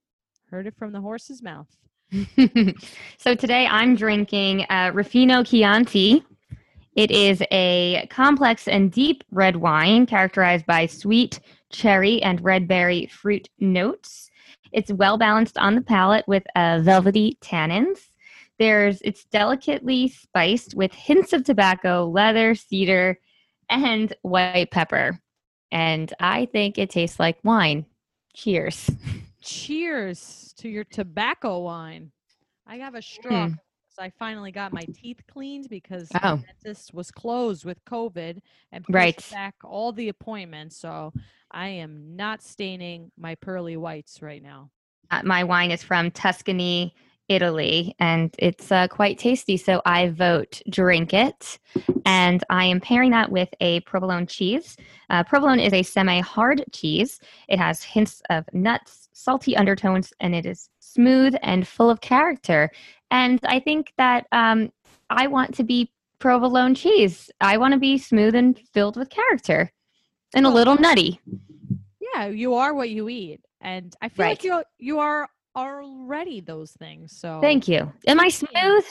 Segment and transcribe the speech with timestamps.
[0.50, 1.68] Heard it from the horse's mouth.
[3.18, 6.24] so today I'm drinking uh, Ruffino Chianti.
[6.96, 11.40] It is a complex and deep red wine characterized by sweet
[11.72, 14.30] cherry and red berry fruit notes.
[14.72, 18.00] It's well balanced on the palate with uh, velvety tannins.
[18.60, 23.20] There's it's delicately spiced with hints of tobacco, leather, cedar,
[23.70, 25.20] and white pepper.
[25.72, 27.86] And I think it tastes like wine.
[28.36, 28.90] Cheers.
[29.42, 32.12] Cheers to your tobacco wine.
[32.68, 33.48] I have a straw.
[33.48, 33.54] Hmm.
[34.00, 36.38] I finally got my teeth cleaned because Oh.
[36.38, 38.40] the dentist was closed with COVID
[38.72, 39.28] and pushed Right.
[39.32, 40.78] back all the appointments.
[40.78, 41.14] So
[41.52, 44.70] I am not staining my pearly whites right now.
[45.12, 46.96] Uh, my wine is from Tuscany,
[47.30, 49.58] Italy, and it's uh, quite tasty.
[49.58, 51.60] So I vote drink it.
[52.06, 54.76] And I am pairing that with a provolone cheese.
[55.10, 60.36] Uh, provolone is a semi hard cheese, it has hints of nuts, salty undertones, and
[60.36, 62.70] it is smooth and full of character.
[63.12, 64.72] And I think that um,
[65.10, 67.30] I want to be provolone cheese.
[67.42, 69.72] I want to be smooth and filled with character
[70.34, 71.20] and a little nutty.
[72.14, 73.42] Yeah, you are what you eat.
[73.62, 77.18] And I feel like you you are already those things.
[77.18, 77.92] So Thank you.
[78.08, 78.84] Am I smooth?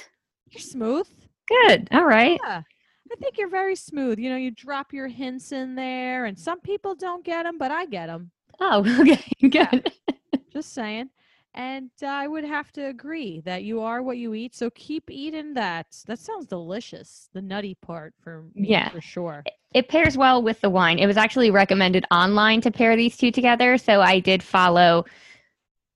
[0.51, 1.07] you're smooth.
[1.49, 1.89] Good.
[1.93, 2.39] All right.
[2.43, 2.63] Yeah.
[3.11, 4.19] I think you're very smooth.
[4.19, 7.71] You know, you drop your hints in there, and some people don't get them, but
[7.71, 8.31] I get them.
[8.61, 9.21] Oh, okay.
[9.49, 9.93] Good.
[10.53, 11.11] Just saying.
[11.55, 14.55] And uh, I would have to agree that you are what you eat.
[14.55, 15.87] So keep eating that.
[16.07, 17.29] That sounds delicious.
[17.35, 18.89] The nutty part for me, Yeah.
[18.89, 19.45] for sure.
[19.75, 20.99] It pairs well with the wine.
[20.99, 25.05] It was actually recommended online to pair these two together, so I did follow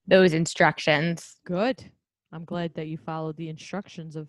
[0.07, 1.37] those instructions.
[1.45, 1.85] Good.
[2.33, 4.29] I'm glad that you followed the instructions of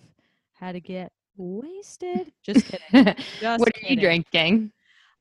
[0.53, 2.31] how to get wasted.
[2.43, 3.15] Just kidding.
[3.41, 3.89] what are kidding.
[3.89, 4.71] you drinking?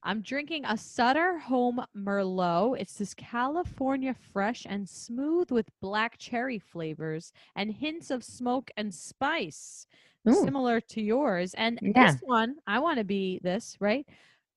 [0.02, 2.78] I'm drinking a Sutter Home Merlot.
[2.80, 8.94] It's this California fresh and smooth with black cherry flavors and hints of smoke and
[8.94, 9.86] spice,
[10.28, 10.44] Ooh.
[10.44, 11.54] similar to yours.
[11.54, 12.12] And Yeah.
[12.12, 14.06] this one, I want to be this, right?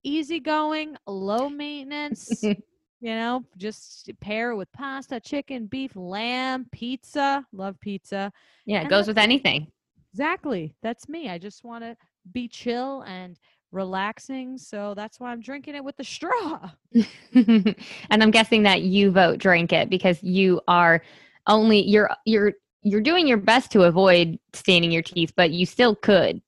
[0.03, 2.43] Easygoing, low maintenance.
[3.01, 7.45] you know, just pair it with pasta, chicken, beef, lamb, pizza.
[7.51, 8.31] Love pizza.
[8.65, 9.67] Yeah, it And goes with anything.
[10.13, 10.75] Exactly.
[10.81, 11.29] That's me.
[11.29, 11.95] I just want to
[12.31, 13.37] be chill and
[13.71, 14.57] relaxing.
[14.57, 16.71] So that's why I'm drinking it with the straw.
[17.33, 17.75] and
[18.09, 21.01] I'm guessing that you vote drink it because you are
[21.47, 25.95] only you're you're you're doing your best to avoid staining your teeth, but you still
[25.95, 26.41] could.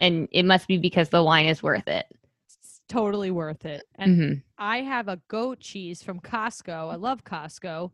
[0.00, 2.06] And it must be because the wine is worth it.
[2.88, 3.84] Totally worth it.
[3.96, 6.90] And hmm I have a goat cheese from Costco.
[6.90, 7.90] I love Costco.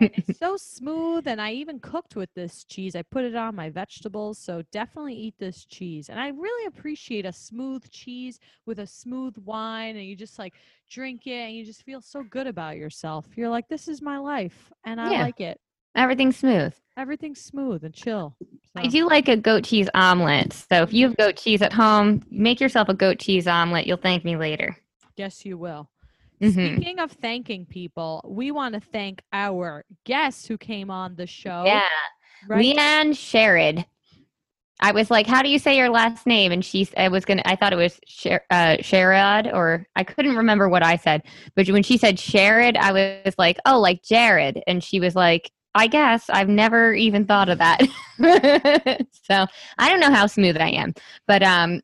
[0.00, 1.26] And it's so smooth.
[1.26, 2.96] And I even cooked with this cheese.
[2.96, 4.38] I put it on my vegetables.
[4.38, 6.08] So definitely eat this cheese.
[6.08, 9.96] And I really appreciate a smooth cheese with a smooth wine.
[9.96, 10.54] And you just like
[10.90, 13.26] drink it and you just feel so good about yourself.
[13.36, 14.72] You're like, this is my life.
[14.84, 15.12] And I Yeah.
[15.12, 15.60] like it.
[15.94, 16.74] Everything's smooth.
[16.96, 18.36] Everything's smooth and chill.
[18.76, 20.52] I do like a goat cheese omelet.
[20.52, 23.86] So if you have goat cheese at home, make yourself a goat cheese omelet.
[23.86, 24.76] You'll thank me later.
[25.16, 25.90] Yes, you will.
[26.40, 26.76] Mhm.
[26.76, 31.64] Speaking of thanking people, we want to thank our guest who came on the show.
[31.66, 31.82] Yeah.
[32.48, 32.64] right?
[32.64, 33.84] Leanne Sherrod.
[34.82, 37.42] I was like, "How do you say your last name?" And she, I was gonna,
[37.44, 41.22] I thought it was Sher, uh, Sherrod, or I couldn't remember what I said.
[41.54, 42.92] But when she said Sherrod, I
[43.26, 47.48] was like, "Oh, like Jared," and she was like, "I guess I've never even thought
[47.48, 47.80] of that."
[49.22, 49.46] so
[49.78, 50.94] I don't know how smooth I am,
[51.26, 51.80] but um,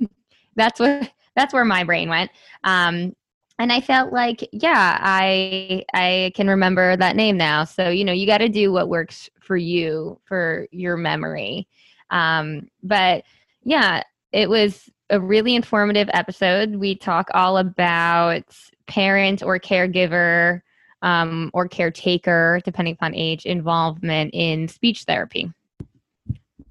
[0.56, 2.30] that's what that's where my brain went.
[2.64, 3.14] Um,
[3.58, 7.64] and I felt like, yeah, I I can remember that name now.
[7.64, 11.68] So you know, you got to do what works for you for your memory.
[12.10, 13.24] Um, but
[13.64, 14.02] yeah,
[14.32, 16.76] it was a really informative episode.
[16.76, 18.44] We talk all about
[18.86, 20.60] parent or caregiver
[21.06, 25.52] um, or caretaker, depending upon age, involvement in speech therapy.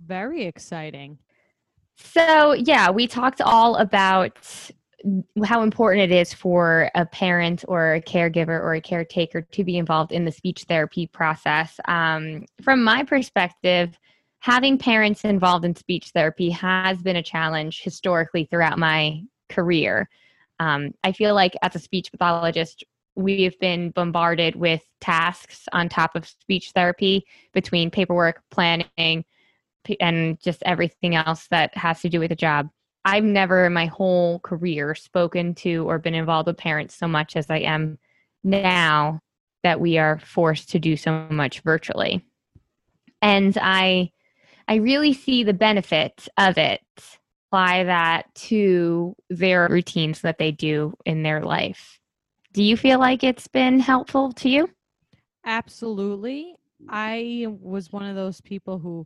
[0.06, 1.18] Very exciting.
[1.96, 4.38] So, yeah, we talked all about
[5.46, 9.78] how important it is for a parent or a caregiver or a caretaker to be
[9.78, 11.80] involved in the speech therapy process.
[11.88, 13.98] Um, from my perspective,
[14.40, 20.10] having parents involved in speech therapy has been a challenge historically throughout my career.
[20.60, 22.84] Um, I feel like as a speech pathologist,
[23.16, 29.26] we've been bombarded with tasks on top of speech therapy between paperwork, planning,
[30.00, 32.70] and just everything else that has to do with the job.
[33.06, 37.36] I've never in my whole career spoken to or been involved with parents so much
[37.36, 38.00] as I am
[38.44, 39.22] now
[39.64, 42.26] that we are forced to do so much virtually.
[43.22, 44.12] And I
[44.68, 46.82] I really see the benefit of it.
[47.52, 52.00] Apply that to their routines that they do in their life.
[52.56, 54.70] Do you feel like it's been helpful to you?
[55.46, 56.56] Absolutely.
[56.88, 59.06] I was one of those people who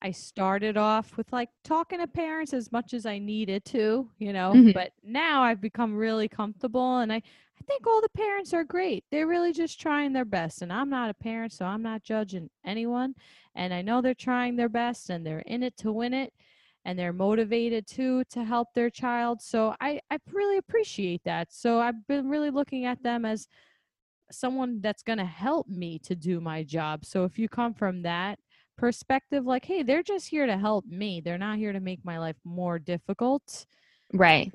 [0.00, 4.32] I started off with like talking to parents as much as I needed to, you
[4.32, 4.70] know, mm-hmm.
[4.70, 9.02] but now I've become really comfortable and I, I think all the parents are great.
[9.10, 10.62] They're really just trying their best.
[10.62, 13.16] And I'm not a parent, so I'm not judging anyone.
[13.56, 16.32] And I know they're trying their best and they're in it to win it
[16.86, 19.42] and they're motivated too to help their child.
[19.42, 21.52] So I, I really appreciate that.
[21.52, 23.48] So I've been really looking at them as
[24.30, 27.04] someone that's going to help me to do my job.
[27.04, 28.38] So if you come from that,
[28.78, 32.18] perspective like hey they're just here to help me they're not here to make my
[32.18, 33.64] life more difficult
[34.12, 34.52] right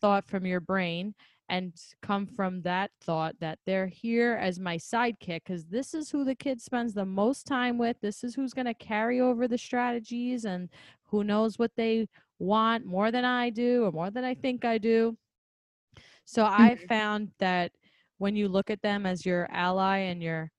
[0.00, 1.12] thought from your brain
[1.48, 6.24] and come from that thought that they're here as my sidekick because this is who
[6.24, 9.58] the kid spends the most time with this is who's going to carry over the
[9.58, 10.68] strategies and
[11.04, 12.08] who knows what they
[12.38, 15.16] want more than i do or more than i think i do
[16.24, 16.62] so mm-hmm.
[16.62, 17.72] i found that
[18.18, 20.50] when you look at them as your ally and your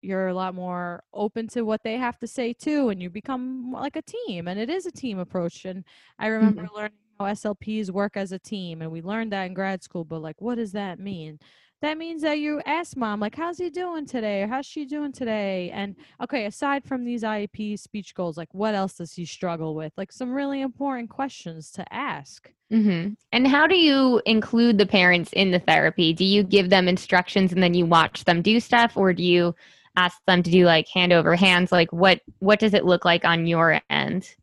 [0.00, 3.72] you're a lot more open to what they have to say too and you become
[3.72, 5.84] like a team and it is a team approach and
[6.18, 6.76] i remember mm-hmm.
[6.76, 10.22] learning how slps work as a team and we learned that in grad school but
[10.22, 11.38] like what does that mean?
[11.80, 14.42] That means that you ask mom like how's he doing today?
[14.42, 15.70] Or how's she doing today?
[15.72, 19.92] And okay aside from these iep speech goals like what else does he struggle with?
[19.96, 22.52] Like some really important questions to ask.
[22.70, 23.14] Mm-hmm.
[23.32, 26.12] and how do you include the parents in the therapy?
[26.12, 29.54] Do you give them instructions and then you watch them do stuff or do you
[29.96, 31.72] ask them to do like hand over hands?
[31.72, 34.34] Like what what does it look like on your end?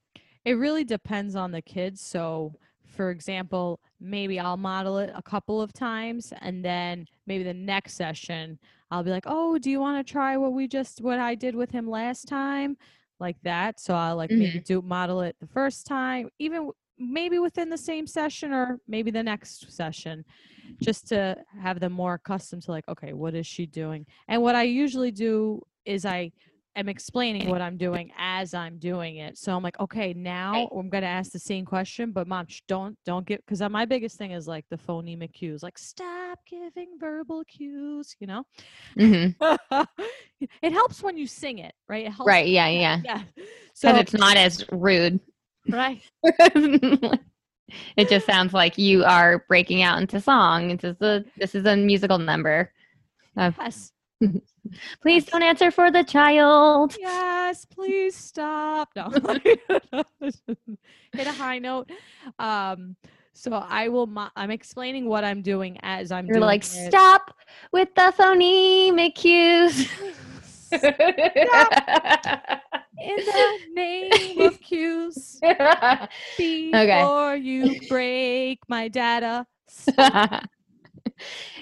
[0.44, 2.56] It really depends on the kids so
[2.95, 7.94] for example maybe i'll model it a couple of times and then maybe the next
[7.94, 8.57] session
[8.92, 11.56] i'll be like oh do you want to try what we just what i did
[11.56, 12.77] with him last time?
[13.19, 13.80] Like that.
[13.80, 14.39] So i'll like mm-hmm.
[14.39, 19.12] maybe do model it the first time even maybe within the same session or maybe
[19.12, 20.24] the next session
[20.81, 24.05] just to have them more accustomed to like okay what is she doing?
[24.27, 26.31] And what i usually do is i
[26.75, 30.89] am explaining what i'm doing as i'm doing it so i'm like okay now i'm
[30.89, 34.32] going to ask the same question but mom don't don't get because my biggest thing
[34.32, 38.44] is like the phonemic cues like stop giving verbal cues you know
[38.98, 39.84] mm-hmm.
[40.62, 43.22] it helps when you sing it right it helps right yeah yeah yeah
[43.74, 45.20] so it's not as rude
[45.70, 46.01] right
[47.98, 50.77] it just sounds like you are breaking out into song.
[50.77, 52.72] This is a this is a musical number.
[53.38, 53.91] Uh, yes.
[55.01, 56.95] please don't answer for the child.
[57.00, 58.89] Yes, please stop.
[58.95, 59.10] No.
[61.13, 61.89] Hit a high note.
[62.39, 62.95] Um
[63.38, 64.07] so I will.
[64.07, 66.25] Mo- I'm explaining what I'm doing as I'm.
[66.25, 66.89] You're like, it.
[66.89, 67.36] stop
[67.74, 69.89] with the phonemic cues.
[70.72, 70.79] in
[73.17, 77.38] the name of cues before okay.
[77.38, 79.45] you break my data.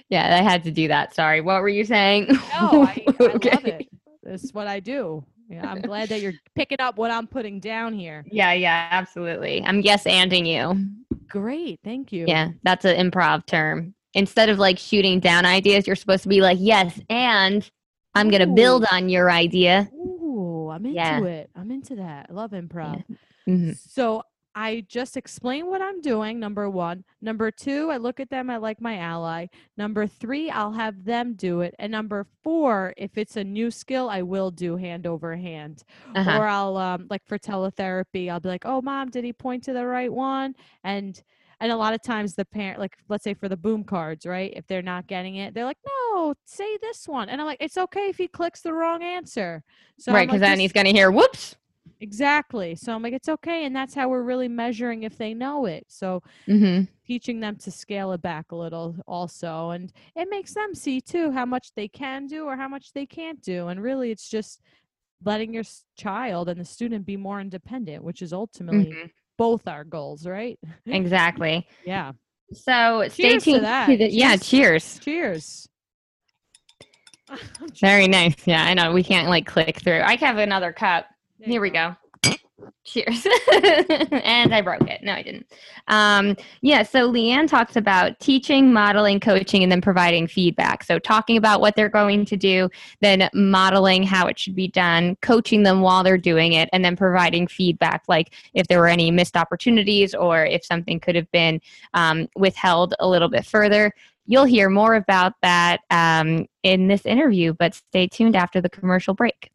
[0.10, 1.14] Yeah, I had to do that.
[1.16, 1.42] Sorry.
[1.42, 2.28] What were you saying?
[2.28, 3.52] No, I, I okay.
[3.52, 3.88] love it.
[4.24, 5.24] This is what I do.
[5.50, 8.26] Yeah, I'm glad that you're picking up what I'm putting down here.
[8.28, 9.64] Yeah, yeah, absolutely.
[9.64, 11.18] I'm yes anding you.
[11.28, 12.26] Great, thank you.
[12.28, 13.94] Yeah, that's an improv term.
[14.14, 17.70] Instead of like shooting down ideas, you're supposed to be like, yes, and
[18.16, 19.90] I'm going to build on your idea.
[19.94, 21.24] Ooh, I'm into yeah.
[21.24, 21.50] it.
[21.56, 22.28] I'm into that.
[22.30, 23.04] I love improv.
[23.08, 23.16] Yeah.
[23.48, 23.78] Mhm.
[23.78, 24.24] So
[24.56, 27.04] I just explain what I'm doing, number one.
[27.22, 29.48] Number two, I look at them, I like my ally.
[29.78, 31.74] Number three, I'll have them do it.
[31.80, 35.84] And number four, if it's a new skill, I will do hand over hand.
[36.16, 36.38] Uh-huh.
[36.38, 39.74] Or I'll um like for teletherapy, I'll be like, oh mom, did he point to
[39.74, 40.56] the right one?
[40.84, 41.22] And
[41.60, 44.54] and a lot of times the parent, like let's say for the boom cards, right?
[44.56, 47.30] If they're not getting it, they're like, no, say this one.
[47.30, 49.64] And I'm like, it's okay if he clicks the wrong answer.
[49.98, 51.56] So right, because like, then he's going to hear, whoops.
[52.04, 52.76] Exactly.
[52.76, 53.64] So I'm like, it's okay.
[53.66, 55.86] And that's how we're really measuring if they know it.
[55.88, 56.84] So Mm-hmm.
[57.08, 59.70] teaching them to scale it back a little also.
[59.70, 63.06] And it makes them see too how much they can do or how much they
[63.06, 63.70] can't do.
[63.70, 64.60] And really, it's just
[65.24, 65.64] letting your
[65.96, 69.10] child and the student be more independent, which is ultimately Mhm.
[69.38, 70.60] both our goals, right?
[70.86, 71.66] Exactly.
[71.86, 72.12] Yeah.
[72.52, 73.64] So stay Cheers to tuned.
[73.64, 73.88] that.
[73.88, 75.00] the- yeah, cheers.
[75.00, 75.70] Cheers.
[77.80, 78.36] Very nice.
[78.46, 78.92] Yeah, I know.
[78.92, 80.02] We can't like click through.
[80.02, 81.06] I have another cup.
[81.44, 81.96] Here we go.
[82.86, 83.28] Cheers.
[83.52, 85.04] and I broke it.
[85.04, 85.46] No, I didn't.
[85.90, 90.84] Um, yeah, so Leanne talks about teaching, modeling, coaching, and then providing feedback.
[90.84, 92.70] So, talking about what they're going to do,
[93.02, 96.96] then modeling how it should be done, coaching them while they're doing it, and then
[96.96, 101.60] providing feedback, like if there were any missed opportunities or if something could have been
[101.94, 103.92] um, withheld a little bit further.
[104.26, 109.14] You'll hear more about that um, in this interview, but stay tuned after the commercial
[109.14, 109.53] break.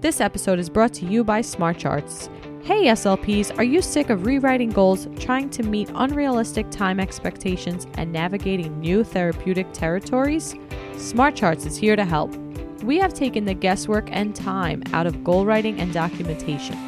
[0.00, 2.30] This episode is brought to you by Smart Charts.
[2.62, 8.10] Hey SLPs, are you sick of rewriting goals, trying to meet unrealistic time expectations, and
[8.10, 10.54] navigating new therapeutic territories?
[10.96, 12.34] Smart Charts is here to help.
[12.82, 16.78] We have taken the guesswork and time out of goal writing and documentation.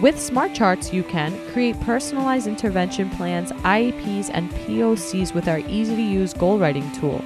[0.00, 5.94] With Smart Charts, you can create personalized intervention plans, IEPs, and POCs with our easy
[5.94, 7.22] to use goal writing tool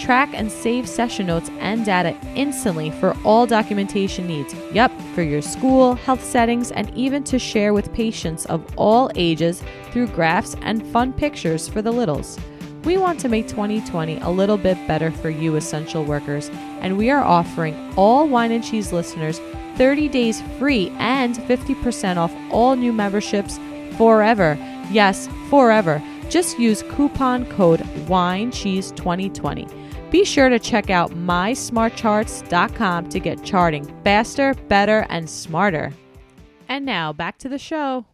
[0.00, 4.54] track and save session notes and data instantly for all documentation needs.
[4.72, 9.62] Yep, for your school, health settings, and even to share with patients of all ages
[9.92, 12.38] through graphs and fun pictures for the littles.
[12.84, 16.48] We want to make 2020 a little bit better for you, essential workers,
[16.80, 19.38] and we are offering all Wine and Cheese listeners
[19.76, 23.60] 30 days free and 50% off all new memberships
[23.96, 24.56] forever.
[24.90, 26.02] Yes, forever.
[26.30, 29.89] Just use coupon code WINECHEESE2020.
[30.10, 35.92] Be sure to check out mysmartcharts.com to get charting faster, better, and smarter.
[36.68, 38.06] And now back to the show.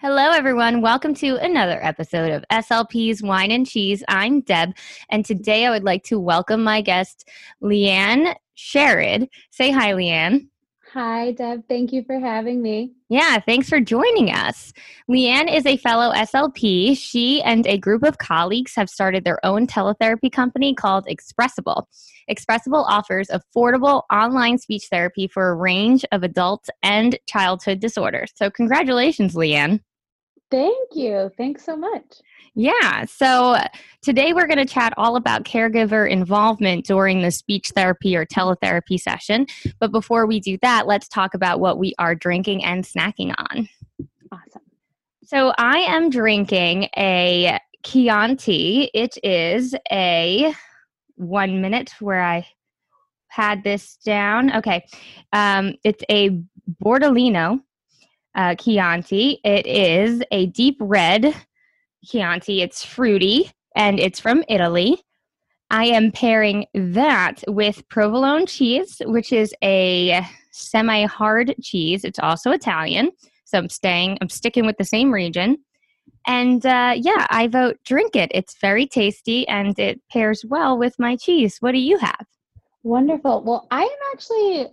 [0.00, 0.80] Hello, everyone.
[0.80, 4.02] Welcome to another episode of SLP's Wine and Cheese.
[4.08, 4.72] I'm Deb,
[5.10, 7.28] and today I would like to welcome my guest,
[7.62, 9.28] Leanne Sherrod.
[9.50, 10.46] Say hi, Leanne.
[10.94, 11.68] Hi, Deb.
[11.68, 12.92] Thank you for having me.
[13.10, 14.72] Yeah, thanks for joining us.
[15.10, 16.96] Leanne is a fellow SLP.
[16.96, 21.84] She and a group of colleagues have started their own teletherapy company called Expressible.
[22.30, 28.32] Expressible offers affordable online speech therapy for a range of adult and childhood disorders.
[28.34, 29.80] So, congratulations, Leanne.
[30.50, 31.30] Thank you.
[31.36, 32.20] Thanks so much.
[32.54, 33.04] Yeah.
[33.04, 33.58] So
[34.02, 38.98] today we're going to chat all about caregiver involvement during the speech therapy or teletherapy
[38.98, 39.46] session.
[39.78, 43.68] But before we do that, let's talk about what we are drinking and snacking on.
[44.32, 44.62] Awesome.
[45.24, 48.90] So I am drinking a Chianti.
[48.94, 50.54] It is a
[51.16, 52.46] one minute where I
[53.28, 54.56] had this down.
[54.56, 54.86] Okay.
[55.32, 56.42] Um, it's a
[56.82, 57.60] Bordolino
[58.38, 59.40] uh, Chianti.
[59.44, 61.34] It is a deep red
[62.04, 62.62] Chianti.
[62.62, 65.02] It's fruity and it's from Italy.
[65.70, 72.04] I am pairing that with provolone cheese, which is a semi hard cheese.
[72.04, 73.10] It's also Italian.
[73.44, 75.58] So I'm staying, I'm sticking with the same region.
[76.26, 78.30] And uh, yeah, I vote drink it.
[78.32, 81.56] It's very tasty and it pairs well with my cheese.
[81.60, 82.26] What do you have?
[82.84, 83.42] Wonderful.
[83.42, 84.68] Well, I am actually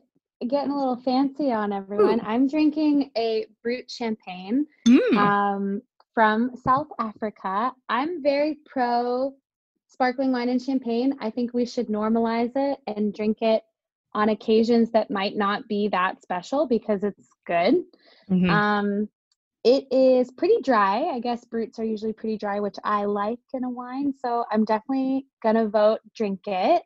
[0.47, 2.21] getting a little fancy on everyone.
[2.23, 5.17] I'm drinking a Brut champagne Mm.
[5.17, 5.81] um,
[6.13, 7.73] from South Africa.
[7.89, 9.33] I'm very pro
[9.87, 11.15] sparkling wine and champagne.
[11.19, 13.63] I think we should normalize it and drink it
[14.13, 17.83] on occasions that might not be that special because it's good.
[18.29, 18.49] Mhm.
[18.49, 19.09] Um,
[19.63, 21.05] it is pretty dry.
[21.05, 24.13] I guess bruts are usually pretty dry, which I like in a wine.
[24.13, 26.83] So I'm definitely gonna vote drink it.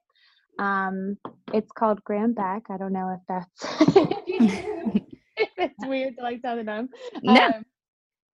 [0.60, 1.18] Um,
[1.54, 2.64] it's called Graham Beck.
[2.70, 3.82] I don't know if that's
[5.38, 6.90] if it's weird to like tell the name.
[7.24, 7.48] No.
[7.48, 7.66] Um,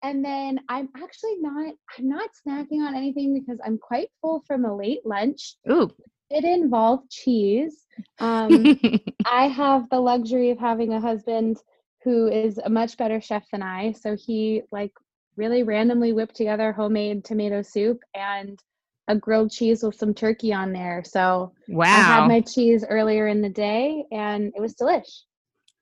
[0.03, 4.65] and then I'm actually not I'm not snacking on anything because I'm quite full from
[4.65, 5.55] a late lunch.
[5.71, 5.89] Ooh.
[6.31, 7.85] It involved cheese.
[8.19, 8.79] Um,
[9.25, 11.57] I have the luxury of having a husband
[12.03, 13.91] who is a much better chef than I.
[13.91, 14.91] So he like
[15.37, 18.59] really randomly whipped together homemade tomato soup and
[19.07, 21.03] a grilled cheese with some turkey on there.
[21.05, 21.85] So wow.
[21.85, 25.21] I had my cheese earlier in the day and it was delish.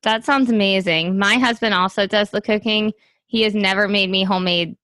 [0.04, 1.18] That sounds amazing.
[1.18, 2.92] My husband also does the cooking
[3.28, 4.76] he has never made me homemade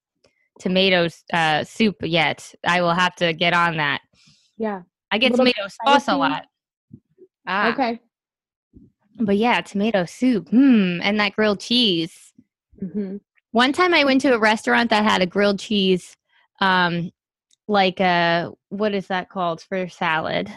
[0.60, 2.54] tomatoes uh, soup yet.
[2.66, 4.02] I will have to get on that.
[4.58, 4.82] Yeah.
[5.12, 6.46] I get tomato sauce a lot.
[7.48, 8.00] Ah, Okay.
[9.20, 10.50] but yeah, tomato soup.
[10.50, 12.34] Hmm, and that grilled cheese.
[12.80, 13.18] hmm
[13.52, 16.16] One time I went to a restaurant that had a grilled cheese,
[16.62, 17.12] um,
[17.70, 20.52] like a what is that called for salad?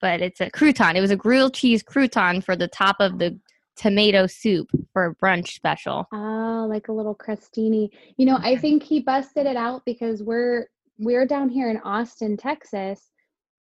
[0.00, 0.94] But it's a crouton.
[0.94, 3.38] It was a grilled cheese crouton for the top of the
[3.76, 6.06] tomato soup for a brunch special.
[6.12, 7.88] Oh, like a little crostini.
[8.16, 10.66] You know, I think he busted it out because we're
[10.98, 13.10] we're down here in Austin, Texas,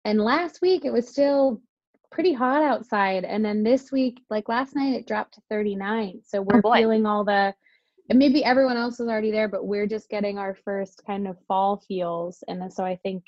[0.06, 1.62] and last week it was still
[2.14, 6.22] pretty hot outside, and then this week, like last night, it dropped to 39.
[6.24, 6.78] So oh, we're boy.
[6.78, 7.54] feeling all the,
[8.10, 11.38] and maybe everyone else is already there, but we're just getting our first kind of
[11.48, 13.24] fall feels, and so I think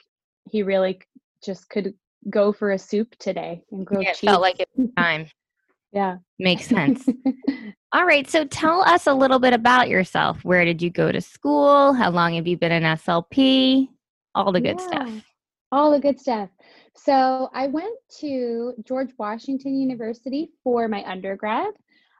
[0.50, 1.02] he really
[1.44, 1.94] just could
[2.30, 4.30] go for a soup today and grilled Yeah, it cheese.
[4.30, 5.28] felt like it was time.
[5.92, 6.18] yeah.
[6.40, 7.08] Makes sense.
[7.94, 10.44] All right, so tell us a little bit about yourself.
[10.44, 11.94] Where did you go to school?
[11.94, 13.88] How long have you been in SLP?
[14.34, 15.24] All the good Yeah, stuff.
[15.72, 16.50] All the good stuff.
[16.96, 21.74] So I went to George Washington University for my undergrad.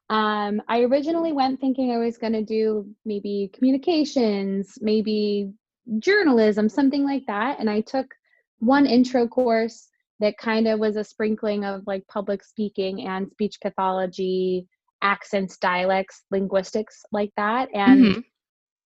[0.10, 5.52] Um, I originally went thinking I was going to do maybe communications, maybe
[6.00, 7.60] journalism, something like that.
[7.60, 8.14] And I took
[8.60, 9.88] one intro course
[10.20, 14.68] that kind of was a sprinkling of like public speaking and speech pathology,
[15.02, 17.70] accents, dialects, linguistics, like that.
[17.74, 18.24] And Mhm.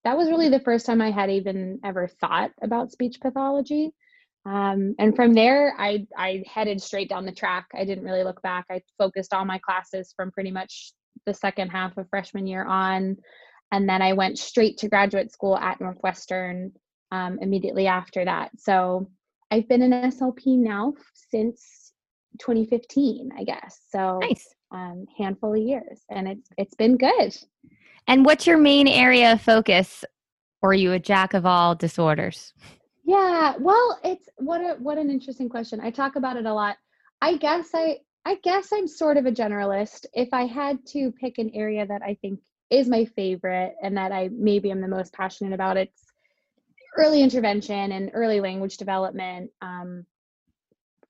[0.05, 3.93] that was really the first time I had even ever thought about speech pathology.
[4.45, 7.67] Um, and from there, I I headed straight down the track.
[7.75, 8.65] I didn't really look back.
[8.71, 10.93] I focused all my classes from pretty much
[11.25, 13.17] the second half of freshman year on,
[13.71, 16.71] and then I went straight to graduate school at Northwestern
[17.11, 18.51] um, immediately after that.
[18.57, 19.09] So
[19.51, 21.93] I've been in SLP now since
[22.39, 23.81] 2015, I guess.
[23.89, 24.53] So Nice.
[24.71, 27.35] um, handful of years, and it's it's been good.
[28.07, 30.03] And what's your main area of focus?
[30.61, 32.53] Or are you a jack of all disorders?
[33.05, 35.79] Yeah, well, it's what a what an interesting question.
[35.79, 36.77] I talk about it a lot.
[37.21, 40.05] I guess I I guess I'm sort of a generalist.
[40.13, 42.39] If I had to pick an area that I think
[42.69, 46.03] is my favorite and that I maybe am the most passionate about, it's
[46.97, 49.51] early intervention and early language development.
[49.61, 50.05] Um,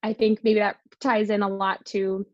[0.04, 2.26] I think maybe that ties in a lot to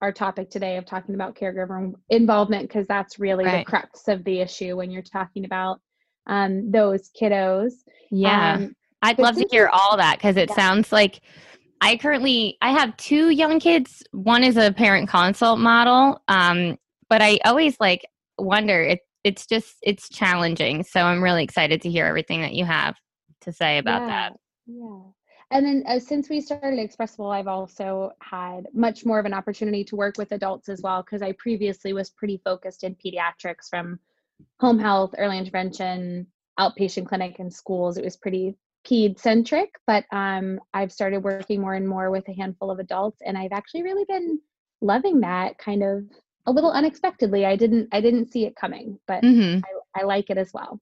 [0.00, 4.40] our topic today of talking about caregiver involvement because that's really the crux of the
[4.40, 5.80] issue when you're talking about
[6.26, 7.72] um, those kiddos.
[8.10, 8.54] Yeah.
[8.54, 10.54] Um, I'd love to hear all that because it Yeah.
[10.56, 11.20] sounds like
[11.82, 14.04] I currently I have two young kids.
[14.12, 16.78] One is a parent consult model, um,
[17.10, 18.06] but I always like
[18.38, 19.00] wonder it.
[19.24, 20.84] It's just it's challenging.
[20.84, 22.96] So I'm really excited to hear everything that you have
[23.42, 24.34] to say about that.
[24.66, 25.00] Yeah.
[25.50, 29.84] And then uh, since we started Expressible, I've also had much more of an opportunity
[29.84, 33.98] to work with adults as well because I previously was pretty focused in pediatrics from
[34.60, 37.98] home health, early intervention, outpatient clinic, and schools.
[37.98, 42.32] It was pretty ped centric, but um, I've started working more and more with a
[42.32, 44.40] handful of adults, and I've actually really been
[44.80, 46.04] loving that kind of
[46.46, 47.46] a little unexpectedly.
[47.46, 49.58] I didn't I didn't see it coming, but hmm
[49.96, 50.80] I, I like it as well.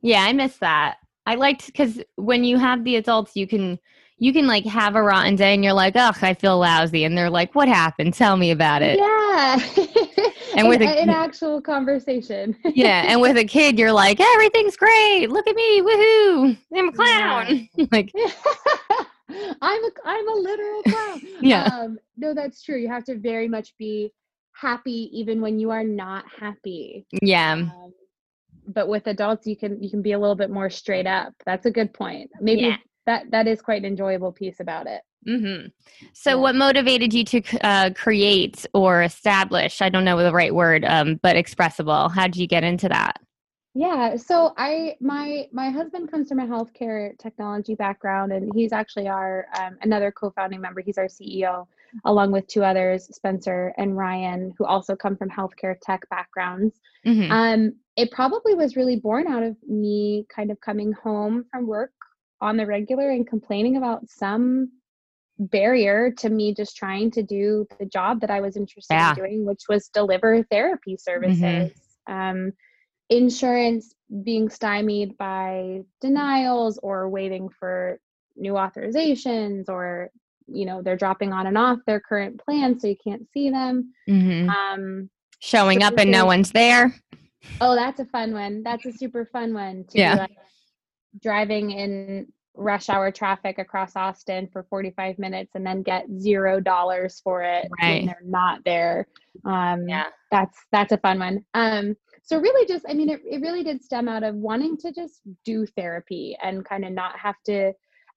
[0.00, 0.96] Yeah, I miss that.
[1.26, 3.78] I liked because when you have the adults, you can
[4.18, 7.16] you can like have a rotten day and you're like, ugh, I feel lousy, and
[7.16, 8.14] they're like, what happened?
[8.14, 8.98] Tell me about it.
[8.98, 9.60] Yeah.
[10.56, 12.56] And with an, a an actual conversation.
[12.64, 15.26] yeah, and with a kid, you're like, everything's great.
[15.28, 16.58] Look at me, woohoo!
[16.76, 17.68] I'm a clown.
[17.92, 18.12] like,
[19.62, 21.20] I'm a I'm a literal clown.
[21.40, 21.64] Yeah.
[21.64, 22.76] Um, no, that's true.
[22.76, 24.12] You have to very much be
[24.54, 27.06] happy even when you are not happy.
[27.22, 27.92] yeah, Um,
[28.68, 31.32] but with adults, you can you can be a little bit more straight up.
[31.46, 32.30] That's a good point.
[32.40, 32.76] Maybe Yeah.
[33.06, 35.00] that that is quite an enjoyable piece about it.
[35.26, 35.66] Hmm
[36.12, 39.80] So, what motivated you to uh, create or establish?
[39.80, 42.10] I don't know the right word, um, but expressible.
[42.10, 43.20] How did you get into that?
[43.74, 49.08] Yeah, so I my my husband comes from a healthcare technology background, and he's actually
[49.08, 50.82] our um, another co-founding member.
[50.82, 51.66] He's our CEO,
[52.04, 56.80] along with two others, Spencer and Ryan, who also come from healthcare tech backgrounds.
[57.04, 61.66] hmm Um, it probably was really born out of me kind of coming home from
[61.66, 61.92] work
[62.42, 64.70] on the regular and complaining about some
[65.50, 69.10] barrier to me just trying to do the job that I was interested Yeah.
[69.10, 71.72] in doing, which was deliver therapy services.
[72.06, 72.52] Um,
[73.10, 77.98] insurance being stymied by denials or waiting for
[78.36, 80.10] new authorizations or
[80.46, 83.92] you know they're dropping on and off their current plan so you can't see them
[84.06, 86.94] hmm um Showing up and no one's there.
[87.60, 88.62] Oh, that's a fun one.
[88.62, 89.84] That's a super fun one.
[89.90, 90.14] To Yeah.
[90.14, 90.36] like
[91.20, 97.20] driving in rush hour traffic across Austin for 45 minutes and then get zero dollars
[97.24, 97.98] for it Right.
[98.00, 99.06] when they're not there.
[99.44, 100.06] Um, Yeah.
[100.30, 101.44] That's that's a fun one.
[101.54, 104.92] Um, so really just i mean it, it really did stem out of wanting to
[104.92, 107.72] just do therapy and kind of not have to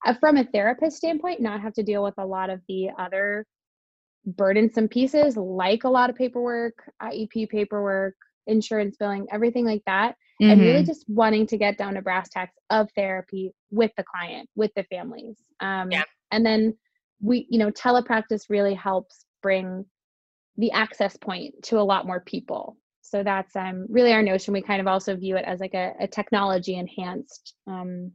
[0.06, 3.45] uh, from a therapist standpoint not have to deal with a lot of the other
[4.28, 8.15] burdensome pieces like a lot of paperwork iep paperwork
[8.47, 10.86] insurance billing everything like that and really Mhm.
[10.86, 14.84] just wanting to get down to brass tacks of therapy with the client with the
[14.86, 16.03] families um, Yeah.
[16.31, 16.77] and then
[17.21, 19.86] we you know telepractice really helps bring
[20.58, 24.62] the access point to a lot more people so that's um, really our notion we
[24.62, 28.12] kind of also view it as like a, a technology enhanced um,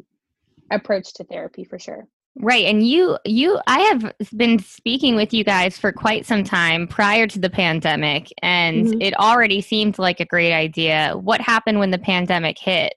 [0.70, 2.64] approach to therapy for sure Right.
[2.66, 7.26] And you you I have been speaking with you guys for quite some time prior
[7.26, 9.02] to the pandemic and Mhm.
[9.02, 11.14] it already seemed like a great idea.
[11.16, 12.94] What happened when the pandemic hit?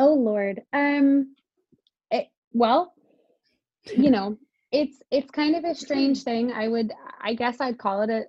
[0.00, 1.36] oh lord um
[2.10, 2.94] it, well
[3.96, 4.36] you know
[4.72, 8.24] it's it's kind of a strange thing i would i guess i'd call it a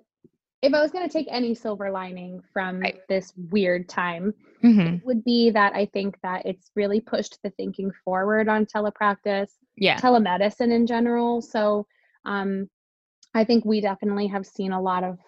[0.62, 3.00] if i was going to take any silver lining from Right.
[3.08, 5.02] this weird time Mhm.
[5.04, 9.98] would be that i think that it's really pushed the thinking forward on telepractice Yeah.
[9.98, 11.86] telemedicine in general so
[12.24, 12.68] um
[13.34, 15.18] i think we definitely have seen a lot of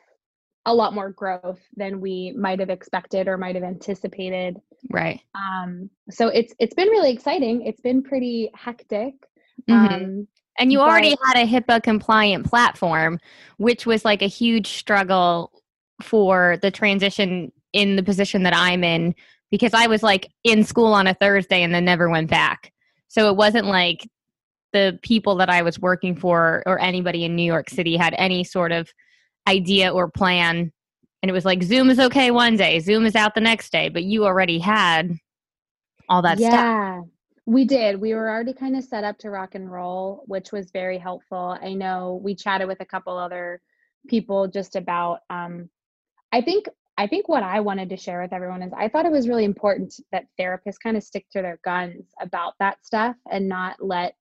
[0.66, 4.56] a lot more growth than we might have expected or might have anticipated
[4.90, 5.20] Right.
[5.34, 9.14] um so it's it's been really exciting it's been pretty hectic
[9.68, 9.92] Mhm.
[9.92, 13.20] um And you already but- had a HIPAA compliant platform,
[13.58, 15.52] which was like a huge struggle
[16.02, 19.14] for the transition in the position that I'm in
[19.50, 22.72] because I was like in school on a Thursday and then never went back.
[23.08, 24.08] So it wasn't like
[24.72, 28.44] the people that I was working for or anybody in New York City had any
[28.44, 28.92] sort of
[29.48, 30.72] idea or plan.
[31.22, 33.88] And it was like Zoom is okay one day, Zoom is out the next day,
[33.88, 35.18] but you already had
[36.08, 36.52] all that stuff.
[36.52, 37.02] yeah
[37.48, 40.70] we did we were already kind of set up to rock and roll which was
[40.70, 43.62] very helpful i know we chatted with a couple other
[44.06, 45.66] people just about um
[46.30, 46.66] i think
[46.98, 49.46] i think what i wanted to share with everyone is i thought it was really
[49.46, 54.14] important that therapists kind of stick to their guns about that stuff and not let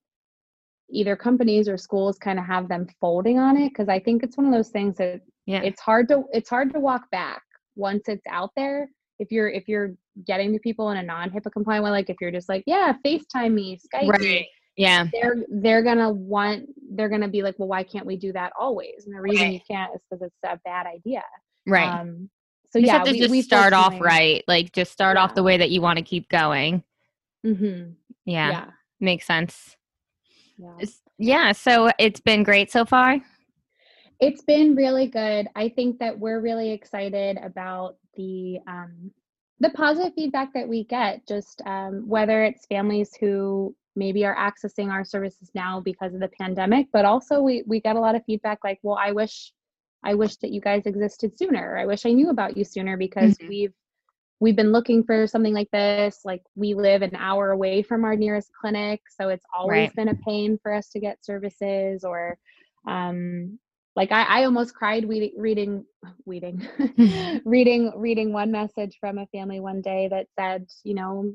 [0.90, 4.38] either companies or schools kind of have them folding on it because i think it's
[4.38, 5.62] one of those things that Yeah.
[5.62, 7.42] it's hard to it's hard to walk back
[7.76, 9.96] once it's out there if you're if you're
[10.26, 12.94] getting to people in a non HIPAA compliant way like if you're just like yeah
[13.06, 14.20] FaceTime me Skype Right.
[14.20, 15.08] me Yeah.
[15.12, 19.06] they're they're gonna want they're gonna be like well why can't we do that always
[19.06, 19.54] and the reason Right.
[19.54, 21.24] you can't is because it's a bad idea
[21.66, 21.90] Right.
[21.92, 22.30] um
[22.70, 24.44] so you yeah have to we, just we start off right.
[24.48, 26.84] Like just start off the way that you want to keep going.
[27.46, 27.96] Mhm.
[28.26, 28.66] Yeah, yeah
[29.00, 29.78] makes sense.
[30.58, 30.84] Yeah
[31.18, 33.20] Yeah, so it's been great so far.
[34.20, 35.48] It's been really good.
[35.56, 39.12] I think that we're really excited about the um,
[39.60, 41.28] the positive feedback that we get.
[41.28, 46.30] Just um, whether it's families who maybe are accessing our services now because of the
[46.30, 49.54] pandemic, but also we we get a lot of feedback like, "Well, I wish
[50.04, 51.78] I wish that you guys existed sooner.
[51.78, 53.48] I wish I knew about you sooner because Mhm.
[53.48, 53.74] we've
[54.40, 56.22] we've been looking for something like this.
[56.24, 59.96] Like we live an hour away from our nearest clinic, so it's always Right.
[59.96, 62.38] been a pain for us to get services or
[62.88, 63.60] um
[63.96, 65.86] like I, I almost cried reading reading
[66.26, 66.68] reading
[67.46, 71.34] reading reading one message from a family one day that said you know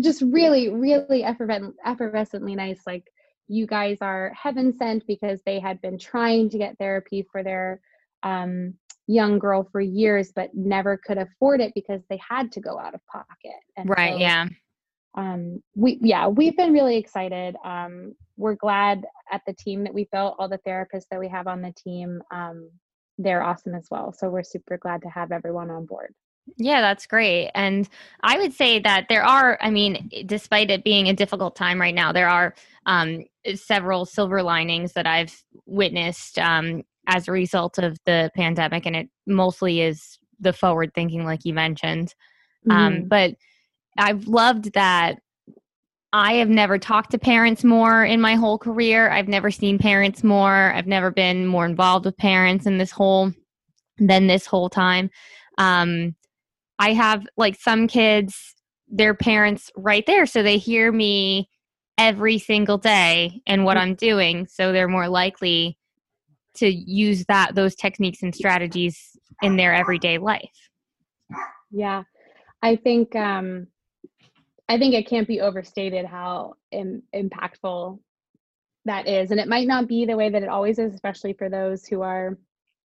[0.00, 3.04] just really really effervescent, effervescently nice like
[3.48, 7.80] you guys are heaven sent because they had been trying to get therapy for their
[8.22, 8.74] um,
[9.06, 12.94] young girl for years but never could afford it because they had to go out
[12.94, 14.46] of pocket and Right, so, yeah.
[15.16, 20.08] um we yeah we've been really excited um we're glad at the team that we
[20.12, 22.70] built all the therapists that we have on the team um
[23.18, 26.14] they're awesome as well so we're super glad to have everyone on board
[26.56, 27.50] Yeah, that's great.
[27.54, 27.88] And
[28.22, 31.94] I would say that there are, I mean, despite it being a difficult time right
[31.94, 32.54] now, there are
[32.86, 38.86] um, several silver linings that I've witnessed um, as a result of the pandemic.
[38.86, 42.14] And it mostly is the forward thinking, like you mentioned.
[42.70, 43.34] Um, but
[43.98, 45.18] I've loved that
[46.12, 49.10] I have never talked to parents more in my whole career.
[49.10, 50.72] I've never seen parents more.
[50.74, 53.32] I've never been more involved with parents in this whole
[53.98, 55.10] than this whole time.
[55.56, 56.14] Um,
[56.78, 58.54] I have like some kids,
[58.88, 61.48] their parents right there, so they hear me
[61.96, 65.78] every single day and what I'm doing, so they're more likely
[66.54, 70.50] to use that those techniques and strategies in their everyday life.
[71.70, 72.02] yeah.
[72.62, 73.66] I think um
[74.68, 77.98] i think it can't be overstated how Im- impactful
[78.84, 79.30] that is.
[79.30, 82.02] And it might not be the way that it always is especially for those who
[82.02, 82.38] are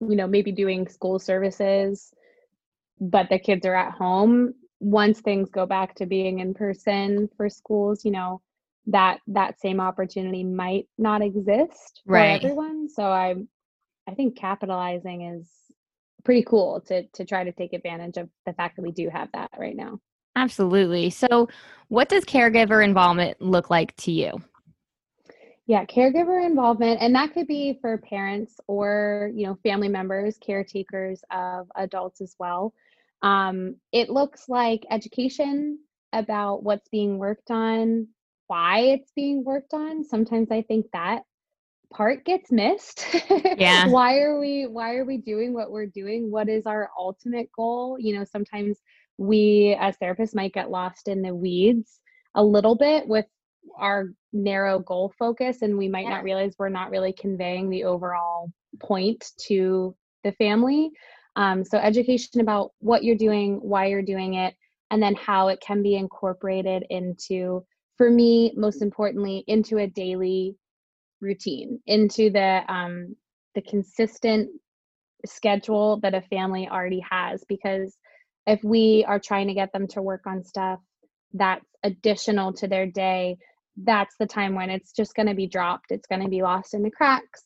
[0.00, 2.12] you know maybe doing school services
[3.00, 4.54] but the kids are at home.
[4.80, 8.40] Once things go back to being in person for schools you know
[8.86, 12.36] that that same opportunity might not exist for Right.
[12.42, 13.34] everyone so i
[14.06, 15.48] i think capitalizing is
[16.24, 19.28] pretty cool to to try to take advantage of the fact that we do have
[19.32, 20.00] that right now.
[20.36, 21.10] Absolutely.
[21.10, 21.48] So,
[21.88, 24.32] what does caregiver involvement look like to you?
[25.66, 31.22] Yeah, caregiver involvement, and that could be for parents or you know family members, caretakers
[31.30, 32.74] of adults as well.
[33.22, 35.78] Um, it looks like education
[36.12, 38.08] about what's being worked on,
[38.46, 40.04] why it's being worked on.
[40.04, 41.22] Sometimes I think that
[41.92, 43.07] part gets missed.
[43.57, 43.88] Yeah.
[43.88, 46.30] why are we why are we doing what we're doing?
[46.30, 47.96] What is our ultimate goal?
[47.98, 48.78] You know, sometimes
[49.18, 52.00] we as therapists might get lost in the weeds
[52.35, 53.26] a little bit with
[53.78, 56.11] our narrow goal focus and we might Yeah.
[56.11, 60.90] not realize we're not really conveying the overall point to the family
[61.37, 64.54] um, so education about what you're doing why you're doing it
[64.90, 67.64] and then how it can be incorporated into
[67.96, 70.57] for me most importantly into a daily
[71.20, 73.16] routine into the um,
[73.54, 74.50] the consistent
[75.26, 77.96] schedule that a family already has because
[78.46, 80.80] if we are trying to get them to work on stuff
[81.33, 83.37] that's additional to their day
[83.85, 86.74] that's the time when it's just going to be dropped it's going to be lost
[86.74, 87.42] in the cracks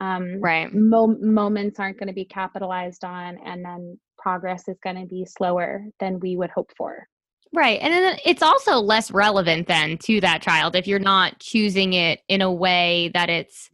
[0.00, 0.72] um, Right.
[0.72, 5.24] mo- moments aren't going to be capitalized on and then progress is going to be
[5.26, 7.06] slower than we would hope for
[7.52, 7.80] Right.
[7.82, 12.20] And then it's also less relevant then to that child if you're not choosing it
[12.28, 13.70] in a way that it's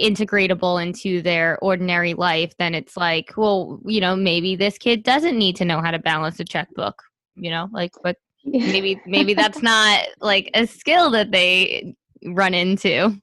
[0.00, 5.38] integratable into their ordinary life, then it's like, well, you know, maybe this kid doesn't
[5.38, 7.02] need to know how to balance a checkbook,
[7.36, 11.94] you know, like, but maybe, maybe that's not like a skill that they
[12.24, 13.16] run into.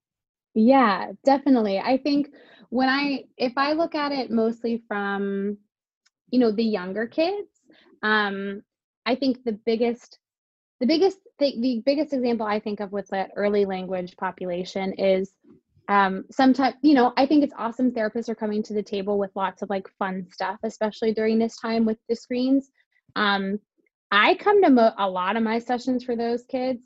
[0.55, 1.79] Yeah, definitely.
[1.79, 2.29] I think
[2.69, 5.57] when I if I look at it mostly from
[6.29, 7.49] you know the younger kids,
[8.01, 8.63] um
[9.05, 10.19] I think the biggest
[10.79, 15.33] the biggest thing the biggest example I think of with that early language population is
[15.87, 19.35] um sometimes you know I think it's awesome therapists are coming to the table with
[19.35, 22.71] lots of like fun stuff especially during this time with the screens.
[23.15, 23.59] Um
[24.11, 26.81] I come to mo- a lot of my sessions for those kids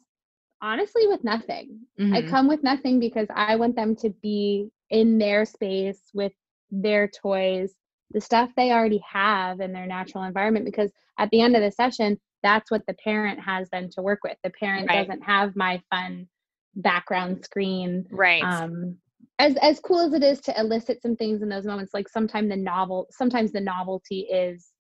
[0.62, 1.82] honestly with nothing.
[2.12, 2.24] I Mhm.
[2.24, 6.34] come with nothing because I want them to be in their space with
[6.72, 7.76] their toys,
[8.12, 10.66] the stuff they already have in their natural environment.
[10.66, 14.20] Because at the end of the session, that's what the parent has then to work
[14.24, 14.38] with.
[14.44, 15.00] The parent Right.
[15.00, 16.28] doesn't have my fun
[16.76, 18.06] background screen.
[18.12, 18.44] Right.
[18.44, 18.98] Um,
[19.38, 22.50] as as cool as it is to elicit some things in those moments, like sometimes
[22.50, 24.72] the novel, sometimes the novelty is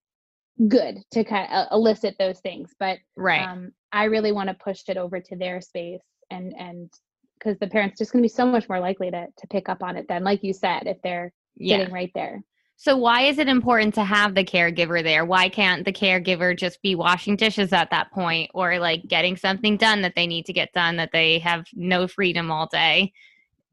[0.67, 3.47] good to kind of elicit those things, but right.
[3.47, 6.91] um, I really want to push it over to their space and and
[7.37, 9.81] because the parents just going to be so much more likely to to pick up
[9.81, 11.77] on it then, like you said, if they're yeah.
[11.77, 12.43] sitting right there.
[12.81, 15.25] So why is it important to have the caregiver there?
[15.25, 19.75] Why can't the caregiver just be washing dishes at that point or like getting something
[19.75, 23.11] done that they need to get done that they have no freedom all day?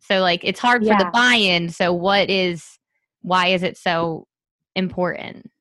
[0.00, 1.68] So like it's hard for the buy-in.
[1.68, 2.80] So what is
[3.22, 4.26] why is it so
[4.74, 5.52] important?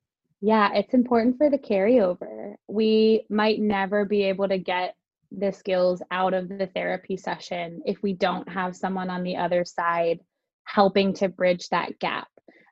[0.42, 2.56] Yeah, it's important for the carryover.
[2.68, 4.96] We might never be able to get
[5.32, 9.66] the skills out of the therapy session if we don't have someone on the other
[9.66, 10.20] side
[10.64, 12.28] helping to bridge that gap.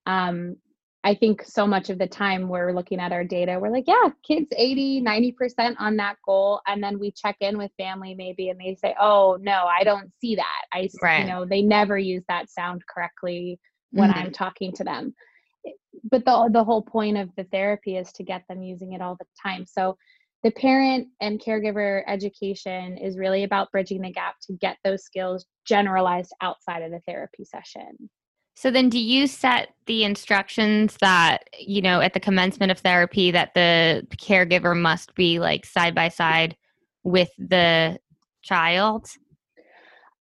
[0.06, 0.58] Um,
[1.06, 4.10] I think so much of the time we're looking at our data, we're like, yeah,
[4.26, 6.62] kids 80, 90% on that goal.
[6.66, 10.10] And then we check in with family maybe and they say, oh, no, I don't
[10.22, 10.62] see that.
[10.72, 11.20] I, Right.
[11.20, 13.60] you know, they never use that sound correctly
[13.92, 14.18] when Mhm.
[14.18, 15.14] I'm talking to them
[16.04, 19.16] but the the whole point of the therapy is to get them using it all
[19.20, 19.98] the time so
[20.44, 25.46] the parent and caregiver education is really about bridging the gap to get those skills
[25.66, 28.10] generalized outside of the therapy session
[28.56, 33.32] So then do you set the instructions that, you know, at the commencement of therapy
[33.32, 36.56] that the caregiver must be like side by side
[37.04, 38.00] with the
[38.42, 39.10] child?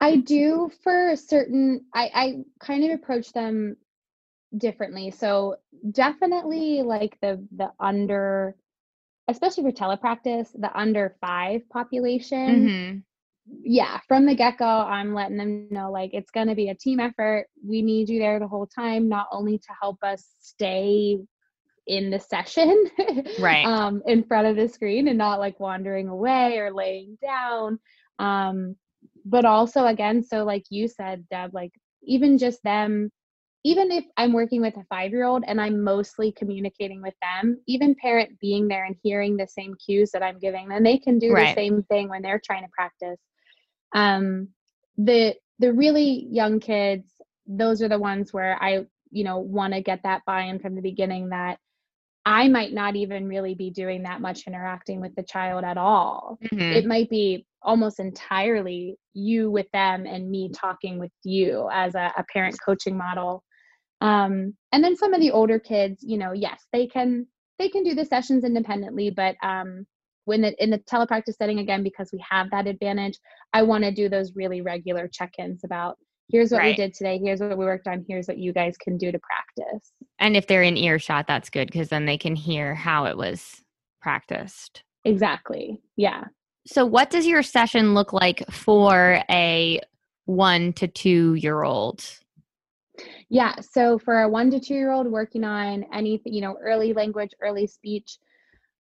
[0.03, 3.77] i do for certain i i kind of approach them
[4.59, 5.57] differently so
[5.93, 8.57] definitely like the the under
[9.29, 13.03] especially for telepractice the under five population Mhm.
[13.47, 16.75] Yeah, from the get go, I'm letting them know like it's going to be a
[16.75, 17.47] team effort.
[17.67, 21.19] We need you there the whole time, not only to help us stay
[21.87, 22.87] in the session,
[23.39, 23.65] Right.
[23.65, 27.79] um, in front of the screen and not like wandering away or laying down,
[28.19, 28.77] um,
[29.25, 31.73] but also again, so like you said, Deb, like
[32.05, 33.11] even just them.
[33.65, 37.61] Even if I'm working with a five year old and I'm mostly communicating with them,
[37.69, 41.19] even parent being there and hearing the same cues that I'm giving them, they can
[41.19, 41.49] do Right.
[41.49, 43.21] the same thing when they're trying to practice
[43.95, 44.49] um
[44.99, 49.83] the the really young kids those are the ones where i you know want to
[49.83, 51.59] get that buy-in from the beginning that
[52.25, 56.39] i might not even really be doing that much interacting with the child at all
[56.53, 56.73] Mhm.
[56.73, 62.13] it might be almost entirely you with them and me talking with you as a,
[62.17, 63.43] a parent coaching model
[64.01, 67.27] Um, and then some of the older kids, you know, yes, they can
[67.59, 69.87] they can do the sessions independently, but um,
[70.25, 73.19] when the, in the telepractice setting again, because we have that advantage,
[73.53, 75.97] I want to do those really regular check-ins about
[76.29, 76.77] here's what Right.
[76.79, 79.19] we did today, here's what we worked on, here's what you guys can do to
[79.19, 79.93] practice.
[80.19, 83.63] And if they're in earshot, that's good because then they can hear how it was
[84.01, 84.83] practiced.
[85.05, 85.81] Exactly.
[85.97, 86.25] Yeah.
[86.67, 89.81] So, what does your session look like for a
[90.27, 92.05] one to two year old?
[93.29, 93.55] Yeah.
[93.61, 97.31] So for a one to two year old working on anything, you know, early language,
[97.41, 98.19] early speech,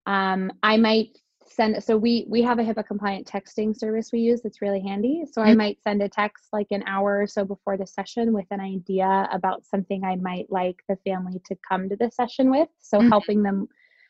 [0.07, 1.16] um, I might
[1.50, 1.82] send.
[1.82, 5.24] So we we have a HIPAA compliant texting service we use that's really handy.
[5.30, 5.54] So I Mhm.
[5.54, 9.28] might send a text like an hour or so before the session with an idea
[9.32, 12.68] about something I might like the family to come to the session with.
[12.78, 13.10] So Mhm.
[13.10, 13.68] helping them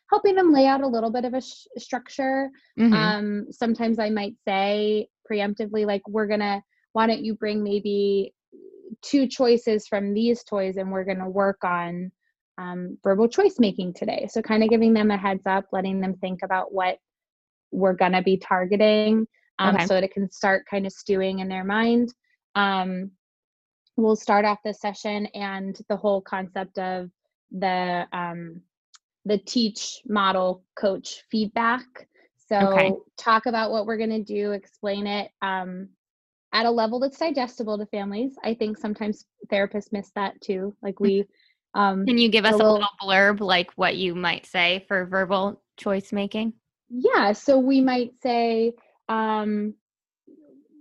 [0.09, 3.13] helping them lay out a little bit of a sh- structure Mhm.
[3.13, 8.33] um, sometimes I might say preemptively, like, we're gonna, why don't you bring maybe
[9.01, 12.11] two choices from these toys and we're gonna work on
[12.57, 14.27] um, verbal choice making today.
[14.29, 16.97] So, kind of giving them a heads up, letting them think about what
[17.71, 19.25] we're gonna be targeting
[19.59, 19.85] um, Okay.
[19.85, 22.13] so that it can start kind of stewing in their mind.
[22.55, 23.11] Um,
[23.97, 27.09] we'll start off the session and the whole concept of
[27.51, 28.61] the um,
[29.25, 31.83] the teach model coach feedback
[32.35, 32.93] so Okay.
[33.17, 35.87] talk about what we're going to do explain it um,
[36.53, 40.99] at a level that's digestible to families i think sometimes therapists miss that too like
[40.99, 41.25] we
[41.75, 44.83] um, Can you give us a a little- little blurb, like what you might say
[44.87, 46.53] for verbal choice making?
[46.91, 48.73] Yeah, so we might say,
[49.09, 49.75] um,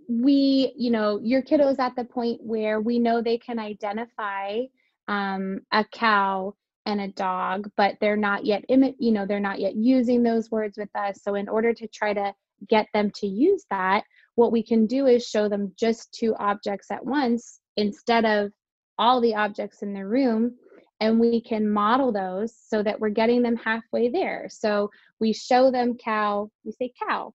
[0.09, 4.63] we, you know, your kiddo's at the point where we know they can identify
[5.09, 6.55] um, a cow
[6.87, 10.51] and a dog, but they're not yet, imi- you know, they're not yet using those
[10.51, 11.23] words with us.
[11.23, 12.35] So in order to try to
[12.69, 16.91] get them to use that, what we can do is show them just two objects
[16.91, 18.53] at once instead of
[18.99, 20.57] all the objects in the room.
[21.01, 24.49] And we can model those so that we're getting them halfway there.
[24.51, 27.33] So we show them cow, we say cow.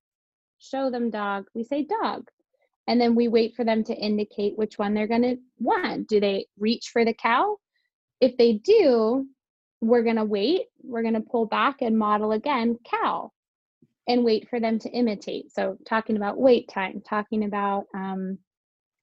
[0.60, 2.30] Show them dog, we say dog.
[2.88, 6.08] And then we wait for them to indicate which one they're going to want.
[6.08, 7.58] Do they reach for the cow?
[8.21, 9.28] If they do,
[9.82, 10.67] we're going to wait.
[10.84, 13.32] We're going to pull back and model again cow
[14.08, 15.51] and wait for them to imitate.
[15.51, 18.38] So, talking about wait time, talking about um,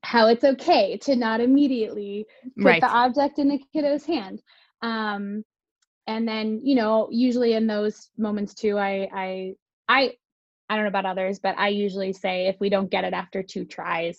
[0.03, 2.81] how it's okay to not immediately put Right.
[2.81, 4.43] the object in the kiddo's hand.
[4.83, 5.45] Um,
[6.07, 9.55] and then, you know, usually in those moments too, I, I,
[9.89, 10.13] I,
[10.69, 13.43] I don't know about others, but I usually say if we don't get it after
[13.43, 14.19] two tries,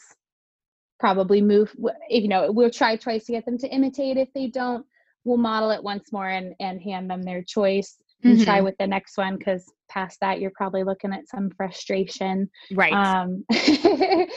[1.00, 1.76] probably move.
[2.10, 4.16] you know, we'll try twice to get them to imitate.
[4.16, 4.86] If they don't,
[5.26, 8.88] we'll model it once more and and hand them their choice and try with the
[8.88, 12.50] next one because past that you're probably looking at some frustration.
[12.72, 12.94] Right.
[12.94, 13.44] Um,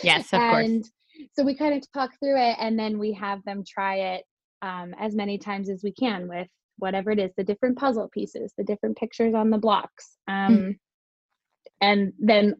[0.03, 0.91] Yes, of course.
[1.35, 4.25] So we kind of talk through it and then we have them try it
[4.63, 6.49] um, as many times as we can with
[6.79, 10.17] whatever it is the different puzzle pieces, the different pictures on the blocks.
[10.29, 10.79] Um,
[11.81, 12.55] And then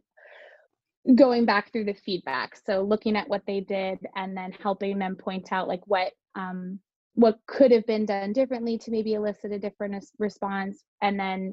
[1.15, 2.57] going back through the feedback.
[2.65, 6.11] So looking at what they did and then helping them point out like what.
[6.35, 6.79] Um,
[7.17, 11.51] what could have been done differently to maybe elicit a different res- response and then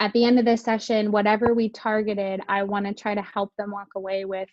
[0.00, 3.52] at the end of the session whatever we targeted i want to try to help
[3.58, 4.48] them walk away with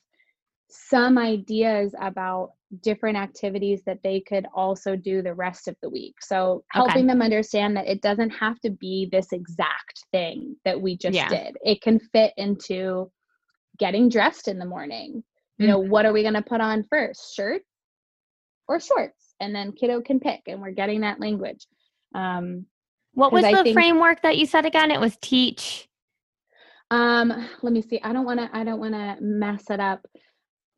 [0.70, 6.16] some ideas about different activities that they could also do the rest of the week
[6.22, 6.80] so Okay.
[6.80, 11.16] helping them understand that it doesn't have to be this exact thing that we just
[11.16, 11.30] Yeah.
[11.30, 13.10] did it can fit into
[13.78, 15.24] getting dressed in the morning
[15.58, 17.62] you know what are we going to put on first shirt
[18.68, 21.68] or shorts and then kiddo can pick and we're getting that language
[22.16, 22.66] um,
[23.16, 24.92] what was I the framework that you said again?
[24.92, 25.88] It was teach.
[26.92, 28.00] Um, let me see.
[28.04, 28.50] I don't want to.
[28.54, 30.06] I don't want to mess it up.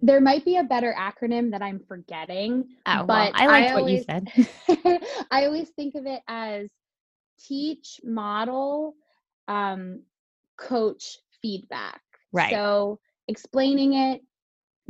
[0.02, 2.68] There might be a better acronym that I'm forgetting.
[2.86, 4.28] Oh, well, but I liked I what you said.
[5.32, 6.70] I always think of it as
[7.40, 8.96] teach, model,
[9.48, 10.02] um,
[10.58, 12.02] coach, feedback.
[12.32, 12.52] Right.
[12.52, 14.22] So explaining it,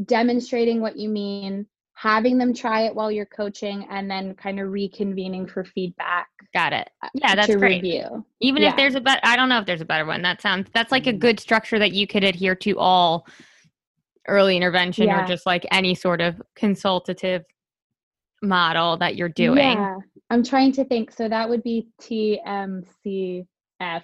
[0.05, 4.69] demonstrating what you mean, having them try it while you're coaching, and then kind of
[4.69, 6.27] reconvening for feedback.
[6.53, 6.89] Got it.
[7.01, 7.81] uh, Yeah, that's to great.
[7.81, 8.25] review.
[8.41, 8.69] Even Yeah.
[8.71, 10.21] if there's a better, I don't know if there's a better one.
[10.21, 13.25] That sounds that's like a good structure that you could adhere to all
[14.27, 15.23] early intervention Yeah.
[15.23, 17.43] or just like any sort of consultative
[18.41, 19.77] model that you're doing.
[19.77, 19.97] Yeah,
[20.29, 21.11] I'm trying to think.
[21.11, 23.45] So that would be TMCF,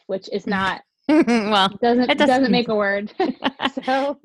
[0.08, 3.12] which is not well, doesn't It doesn't, doesn't- make a word.
[3.84, 4.18] so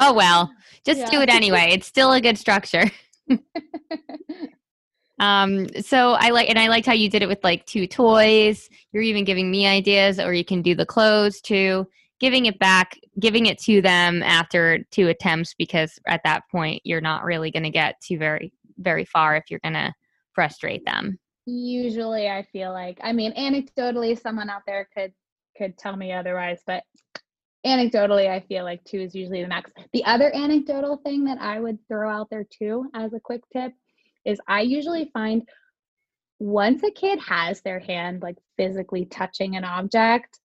[0.00, 0.50] oh well,
[0.84, 1.68] just do it anyway.
[1.72, 2.84] It's still a good structure.
[5.20, 8.68] Um, so I like, and I liked how you did it with like two toys.
[8.92, 11.88] You're even giving me ideas, or you can do the clothes too.
[12.20, 17.00] Giving it back, giving it to them after two attempts, because at that point you're
[17.00, 19.94] not really going to get too very, very far if you're going to
[20.32, 21.18] frustrate them.
[21.46, 25.12] Usually I feel like I mean anecdotally someone out there could
[25.56, 26.84] could tell me otherwise, but
[27.66, 29.70] anecdotally I feel like 2 is usually the max.
[29.92, 33.72] The other anecdotal thing that I would throw out there too as a quick tip
[34.24, 35.48] is I usually find
[36.38, 40.38] once a kid has their hand like physically touching an object,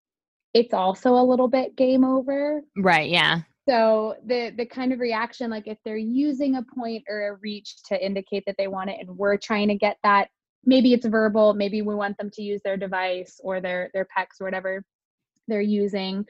[0.53, 2.61] it's also a little bit game over.
[2.77, 3.41] Right, yeah.
[3.67, 7.75] So the the kind of reaction like if they're using a point or a reach
[7.87, 10.27] to indicate that they want it and we're trying to get that
[10.65, 14.41] maybe it's verbal, maybe we want them to use their device or their their PECS
[14.41, 14.83] or whatever
[15.47, 16.25] they're using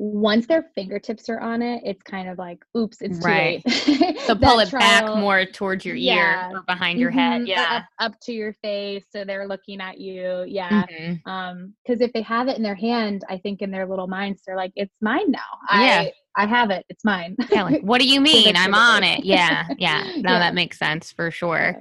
[0.00, 3.60] once their fingertips are on it, it's kind of like, oops, it's Right.
[3.66, 4.18] too late.
[4.28, 6.50] So pull it trial- back more towards your Yeah.
[6.50, 7.40] ear or behind your head.
[7.40, 7.76] Mhm, or Yeah.
[7.98, 10.44] up, up to your face, so they're looking at you.
[10.46, 10.84] Yeah.
[10.84, 11.26] Mhm.
[11.26, 14.42] Um, because if they have it in their hand, I think in their little minds,
[14.46, 15.40] they're like, it's mine now.
[15.72, 16.04] Yeah.
[16.06, 16.84] I I have it.
[16.88, 17.34] It's mine.
[17.50, 18.54] Yeah, like, what do you mean?
[18.56, 19.24] I'm on it.
[19.24, 20.02] Yeah, yeah.
[20.18, 20.38] No, Yeah.
[20.38, 21.76] that makes sense for sure.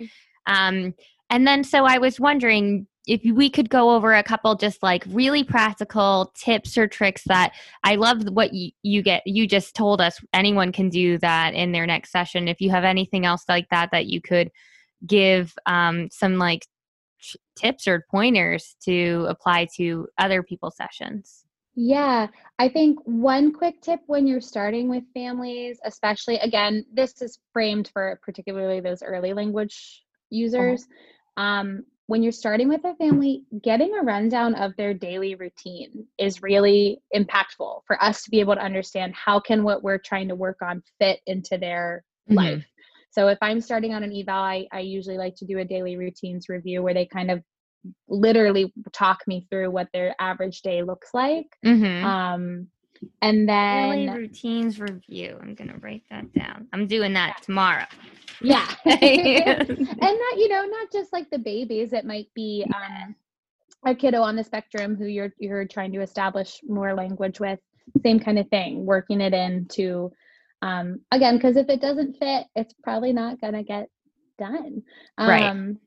[0.47, 0.95] Um,
[1.29, 5.03] and then so I was wondering if we could go over a couple just like
[5.07, 7.53] really practical tips or tricks that
[7.83, 11.71] I love what you, you get you just told us anyone can do that in
[11.71, 12.47] their next session.
[12.47, 14.51] If you have anything else like that that you could
[15.05, 16.67] give um, some like
[17.55, 21.45] tips or pointers to apply to other people's sessions.
[21.75, 22.27] Yeah,
[22.57, 27.89] I think one quick tip when you're starting with families, especially again, this is framed
[27.93, 30.87] for particularly those early language users.
[31.37, 36.41] Um, when you're starting with a family, getting a rundown of their daily routine is
[36.41, 40.35] really impactful for us to be able to understand how can what we're trying to
[40.35, 42.35] work on fit into their Mhm.
[42.35, 42.65] life.
[43.11, 45.97] So if I'm starting on an eval, I, I usually like to do a daily
[45.97, 47.43] routines review where they kind of
[48.07, 51.47] literally talk me through what their average day looks like.
[51.65, 52.05] Mm-hmm.
[52.05, 52.67] Um,
[53.21, 55.37] and Daily then routines review.
[55.41, 56.67] I'm gonna write that down.
[56.73, 57.85] I'm doing that tomorrow.
[58.41, 61.93] yeah, and not you know not just like the babies.
[61.93, 63.15] It might be um,
[63.85, 67.59] a kiddo on the spectrum who you're you're trying to establish more language with.
[68.03, 70.11] Same kind of thing, working it into
[70.61, 73.89] um, again because if it doesn't fit, it's probably not gonna get
[74.37, 74.83] done.
[75.17, 75.43] Right.
[75.43, 75.79] Um,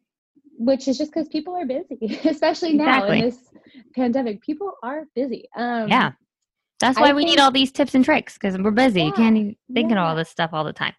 [0.58, 3.18] which is just because people are busy, especially now Exactly.
[3.18, 3.38] in this
[3.94, 4.42] pandemic.
[4.42, 5.48] People are busy.
[5.56, 6.12] Um, yeah.
[6.80, 9.02] That's I why we need all these tips and tricks because we're busy.
[9.02, 10.94] you can't Yeah, even think of all this stuff all the time.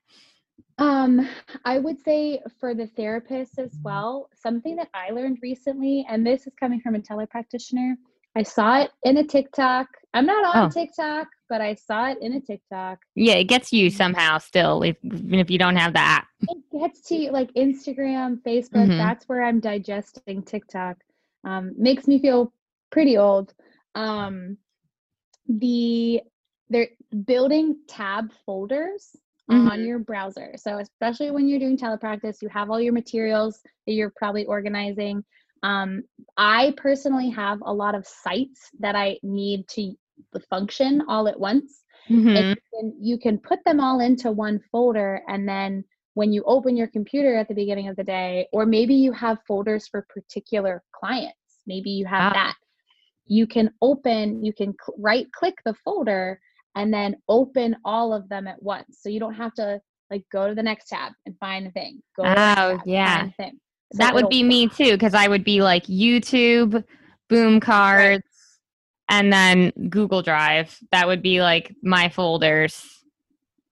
[0.78, 1.28] Um,
[1.66, 6.48] I would say for the therapist as well, something that I learned recently, and this
[6.48, 7.94] is coming from a telepractitioner.
[8.36, 9.88] I saw it in a TikTok.
[10.14, 10.70] I'm not on Oh.
[10.70, 13.00] TikTok, but I saw it in a TikTok.
[13.14, 16.28] Yeah, it gets you somehow still, if, even if you don't have the app.
[16.42, 18.88] It gets to you, like Instagram, Facebook.
[18.88, 18.98] Mhm.
[18.98, 20.98] That's where I'm digesting TikTok.
[21.44, 22.54] Um, makes me feel
[22.90, 23.54] pretty old.
[23.96, 24.58] Um,
[25.60, 26.22] the
[26.70, 26.90] they're
[27.26, 29.16] building tab folders
[29.50, 29.86] on Mhm.
[29.88, 30.54] your browser.
[30.56, 35.26] So especially when you're doing telepractice, you have all your materials that you're probably organizing.
[35.64, 36.04] Um,
[36.38, 39.94] I personally have a lot of sites that I need to
[40.50, 41.84] function all at once.
[42.08, 42.56] Mhm.
[42.80, 45.84] And you can, put them all into one folder and then
[46.14, 49.42] when you open your computer at the beginning of the day or maybe you have
[49.48, 51.38] folders for particular clients
[51.68, 52.34] maybe you have Ah.
[52.34, 52.56] that
[53.32, 56.38] you can open you can right click the folder
[56.76, 59.80] and then open all of them at once so you don't have to
[60.10, 62.82] like go to the next tab and find the thing go to the Oh, tab,
[62.86, 63.18] yeah.
[63.20, 63.60] find the thing.
[63.94, 66.84] So that would be me too, because I would be like YouTube,
[67.30, 68.24] Boom Cards,
[69.10, 70.78] and then Google Drive.
[70.92, 73.04] That would be like my folders.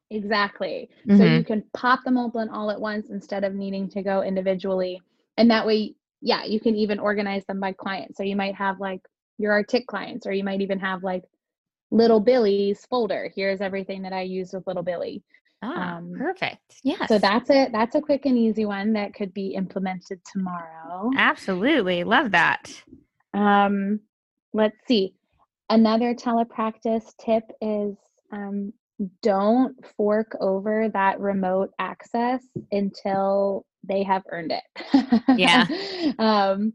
[0.09, 0.89] Exactly.
[1.07, 1.37] So Mhm.
[1.37, 5.01] you can pop them open all at once instead of needing to go individually.
[5.37, 8.17] And that way, yeah, you can even organize them by client.
[8.17, 9.01] So you might have like
[9.39, 11.23] your Artic clients, or you might even have like
[11.89, 13.31] Little Billy's folder.
[13.35, 15.23] Here's everything that I use with Little Billy.
[15.63, 16.79] Ah, Um, perfect.
[16.83, 17.05] Yeah.
[17.07, 17.71] So that's it.
[17.71, 21.09] That's a quick and easy one that could be implemented tomorrow.
[21.17, 22.71] absolutely love that.
[23.33, 24.01] Um,
[24.53, 25.15] let's see.
[25.69, 27.95] Another telepractice tip is
[28.31, 28.73] um,
[29.21, 35.27] don't fork over that remote access until they have earned it.
[35.37, 35.65] Yeah.
[36.19, 36.73] um,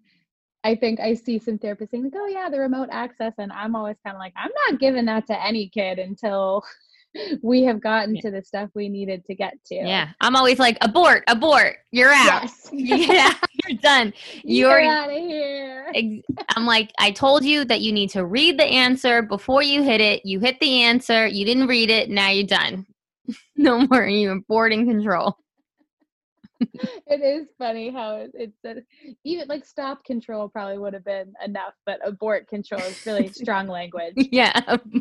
[0.65, 3.35] I think I see some therapists saying, like, oh, yeah, the remote access.
[3.39, 6.65] And I'm always kind of like, I'm not giving that to any kid until
[7.43, 8.23] we have gotten Yeah.
[8.23, 9.75] to the stuff we needed to get to.
[9.75, 10.09] Yeah.
[10.21, 11.77] I'm always like, abort, abort.
[11.93, 12.43] You're out.
[12.45, 12.69] Yes.
[12.73, 13.35] yeah,
[13.69, 14.13] you're done.
[14.43, 15.93] You You're out of here.
[16.57, 20.01] I'm like, I told you that you need to read the answer before you hit
[20.01, 20.25] it.
[20.25, 22.87] You hit the answer, you didn't read it, now you're done.
[23.57, 25.37] no more you're boarding control.
[26.61, 28.77] it is funny how it, it's a,
[29.25, 33.67] even like stop control probably would have been enough, but abort control is really strong
[33.69, 34.15] language.
[34.17, 34.53] Yeah.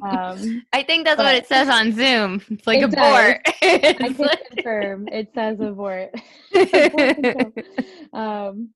[0.01, 2.41] Um, I think that's what it says on Zoom.
[2.49, 3.41] It's like It abort.
[3.45, 3.51] I
[3.99, 6.12] can like- confirm it says abort.
[6.56, 7.66] Abort
[8.14, 8.70] um,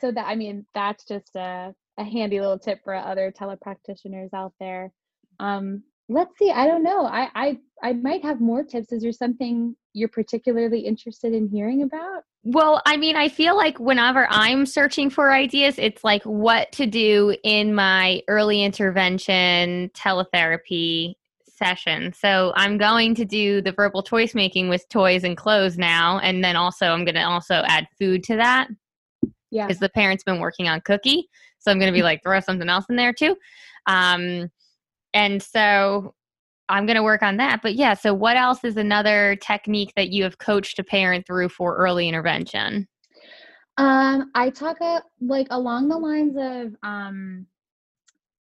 [0.00, 4.52] so that I mean that's just a, a handy little tip for other telepractitioners out
[4.60, 4.92] there.
[5.38, 6.50] Um, let's see.
[6.50, 7.06] I don't know.
[7.06, 8.92] I, I I might have more tips.
[8.92, 12.24] Is there something you're particularly interested in hearing about?
[12.42, 16.86] Well, I mean, I feel like whenever I'm searching for ideas, it's like what to
[16.86, 21.14] do in my early intervention teletherapy
[21.46, 22.12] session.
[22.14, 26.18] So I'm going to do the verbal choice making with toys and clothes now.
[26.20, 28.68] And then also, I'm going to also add food to that
[29.50, 29.66] Yeah.
[29.66, 31.28] because the parent's been working on cookie.
[31.58, 33.36] So I'm going to be like, throw something else in there too.
[33.86, 34.50] Um,
[35.14, 36.14] and so
[36.68, 37.60] I'm going to work on that.
[37.62, 41.48] But yeah, so what else is another technique that you have coached a parent through
[41.48, 42.86] for early intervention?
[43.76, 47.46] Um, I talk uh, like along the lines of um,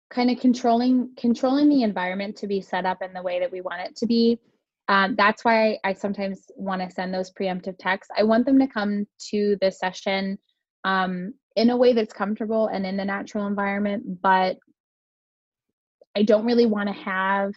[0.10, 3.62] kind of controlling controlling the environment to be set up in the way that we
[3.62, 4.40] want it to be.
[4.88, 8.14] Um, that's why I sometimes want to send those preemptive texts.
[8.16, 10.38] I want them to come to the session
[10.84, 14.58] um, in a way that's comfortable and in the natural environment, but
[16.16, 17.54] I don't really want to have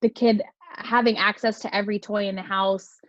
[0.00, 0.42] the kid
[0.76, 3.00] having access to every toy in the house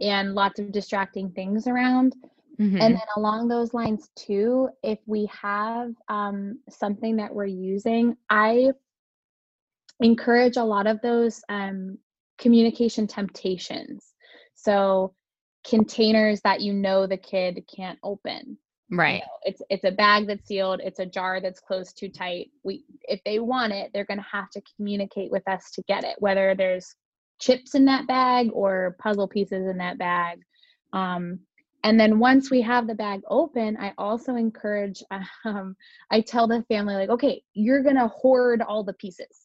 [0.00, 2.14] and lots of distracting things around.
[2.58, 2.80] Mhm.
[2.80, 8.72] And then along those lines too, if we have um, something that we're using, I
[10.00, 11.98] encourage a lot of those um,
[12.38, 14.14] communication temptations.
[14.54, 15.14] So
[15.64, 18.58] containers that you know the kid can't open.
[18.90, 19.20] You right.
[19.20, 20.80] know, it's it's a bag that's sealed.
[20.84, 22.50] It's a jar that's closed too tight.
[22.62, 26.04] We if they want it, they're going to have to communicate with us to get
[26.04, 26.16] it.
[26.18, 26.94] Whether there's
[27.40, 30.40] chips in that bag or puzzle pieces in that bag.
[30.92, 31.40] Um,
[31.82, 35.02] and then once we have the bag open, I also encourage.
[35.44, 35.76] Um,
[36.10, 39.44] I tell the family like, okay, you're going to hoard all the pieces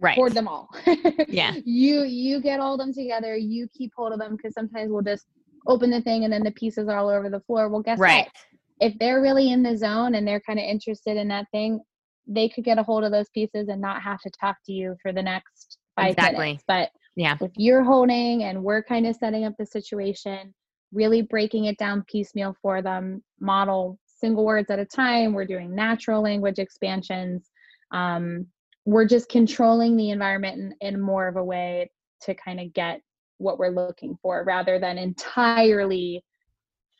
[0.00, 0.14] Right.
[0.14, 0.70] hoard them all.
[1.28, 1.54] Yeah.
[1.64, 3.36] You you get all them together.
[3.36, 5.26] You keep hold of them because sometimes we'll just
[5.66, 7.68] open the thing and then the pieces are all over the floor.
[7.68, 8.24] Well, guess Right.
[8.24, 8.32] what?
[8.80, 11.80] If they're really in the zone and they're kind of interested in that thing,
[12.26, 14.96] they could get a hold of those pieces and not have to talk to you
[15.02, 16.38] for the next five Exactly.
[16.46, 16.64] minutes.
[16.66, 17.36] But Yeah.
[17.40, 20.54] if you're holding and we're kind of setting up the situation,
[20.92, 25.32] really breaking it down piecemeal for them, model single words at a time.
[25.32, 27.50] We're doing natural language expansions.
[27.90, 28.46] Um,
[28.84, 31.90] we're just controlling the environment in, in more of a way
[32.22, 33.00] to kind of get
[33.38, 36.22] what we're looking for rather than entirely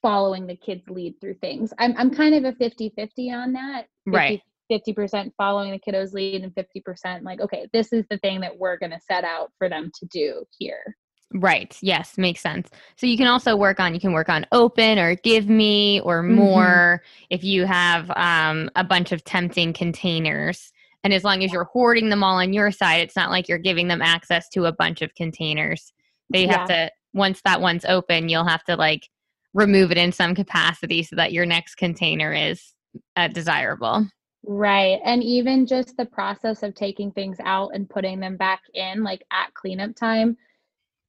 [0.03, 4.16] following the kids lead through things i'm, I'm kind of a 50-50 on that 50,
[4.16, 4.42] Right.
[4.70, 8.78] 50% following the kiddos lead and 50% like okay this is the thing that we're
[8.78, 10.96] going to set out for them to do here
[11.32, 11.76] Right.
[11.80, 12.68] Yes, makes sense.
[12.96, 16.22] So you can also work on you can work on open or give me or
[16.22, 16.34] Mhm.
[16.34, 20.72] more if you have um, a bunch of tempting containers.
[21.05, 23.59] And as long as you're hoarding them all on your side, it's not like you're
[23.59, 25.92] giving them access to a bunch of containers.
[26.30, 29.09] They have to once that one's open, you'll have to like
[29.55, 32.72] remove it in some capacity so that your next container is
[33.16, 34.07] uh, desirable.
[34.42, 35.01] Right.
[35.05, 39.22] And even just the process of taking things out and putting them back in, like
[39.30, 40.36] at cleanup time,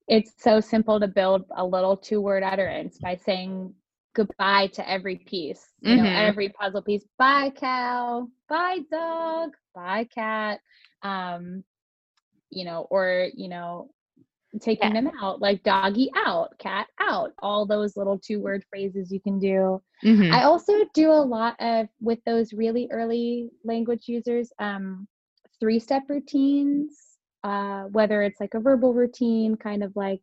[0.08, 3.74] it's so simple to build a little two word utterance by saying
[4.14, 6.16] goodbye to every piece, you know, Mhm.
[6.16, 7.06] every puzzle piece.
[7.18, 8.28] Bye, cow.
[8.50, 9.56] Bye, dog.
[9.74, 10.60] Bye, cat.
[11.02, 11.64] Um,
[12.50, 13.92] you know, or, you know,
[14.60, 19.20] taking them out like doggy out, cat out, all those little two word phrases you
[19.22, 19.82] can do.
[20.04, 20.32] Mhm.
[20.32, 25.08] I also do a lot of with those really early language users, um,
[25.60, 30.22] three step routines, uh, whether it's like a verbal routine, kind of like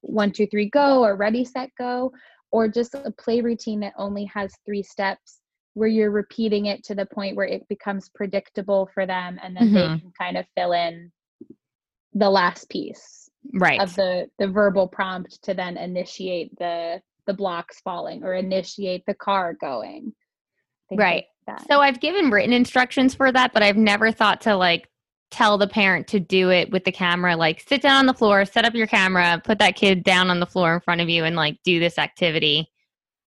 [0.00, 2.12] one, two, three, go, or ready, set, go,
[2.50, 5.40] or just a play routine that only has three steps
[5.74, 9.70] where you're repeating it to the point where it becomes predictable for them and then
[9.70, 9.74] Mhm.
[9.74, 11.10] they can kind of fill in
[12.14, 13.21] the last piece
[13.54, 13.80] right.
[13.80, 19.14] of the the verbal prompt to then initiate the the blocks falling or initiate the
[19.14, 20.12] car going
[20.90, 21.24] Right.
[21.48, 21.60] like.
[21.68, 24.88] So I've given written instructions for that, but I've never thought to like
[25.30, 27.36] tell the parent to do it with the camera.
[27.36, 30.40] Like sit down on the floor, set up your camera, put that kid down on
[30.40, 32.70] the floor in front of you, and like do this activity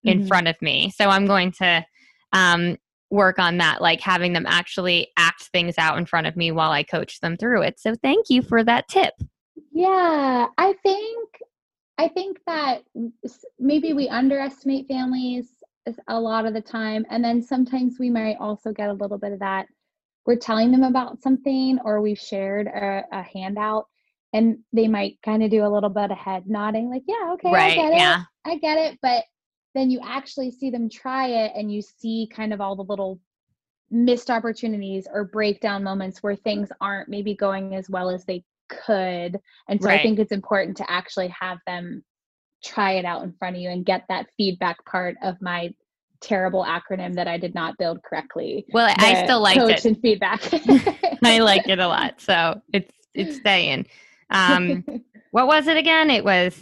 [0.05, 0.29] in Mhm.
[0.29, 0.91] front of me.
[0.91, 1.85] So I'm going to
[2.33, 2.77] um,
[3.11, 6.71] work on that, like having them actually act things out in front of me while
[6.71, 7.81] I coach them through it.
[7.81, 9.15] So thank you for that tip.
[9.71, 11.29] Yeah i think
[11.99, 12.83] i think that
[13.59, 15.49] maybe we underestimate families
[16.09, 19.33] a lot of the time and then sometimes we might also get a little bit
[19.33, 19.67] of that
[20.27, 23.87] we're telling them about something or we've shared a, a handout
[24.33, 27.51] and they might kind of do a little bit of head nodding, like, yeah, okay,
[27.51, 27.73] right.
[27.73, 27.97] I get it.
[27.97, 28.23] Yeah.
[28.45, 28.99] I get it.
[29.03, 29.25] But
[29.75, 33.21] then you actually see them try it and you see kind of all the little
[33.91, 38.45] missed opportunities or breakdown moments where things aren't maybe going as well as they
[38.87, 39.39] could.
[39.69, 40.01] And so Right.
[40.01, 42.03] I think it's important to actually have them
[42.65, 45.73] try it out in front of you and get that feedback part of my
[46.21, 48.67] terrible acronym that I did not build correctly.
[48.73, 49.85] Well, I still like coach it.
[49.87, 50.43] and feedback.
[51.25, 52.21] I like it a lot.
[52.21, 53.87] So it's it's staying.
[54.31, 54.85] Um,
[55.33, 56.11] what was it again?
[56.11, 56.59] It was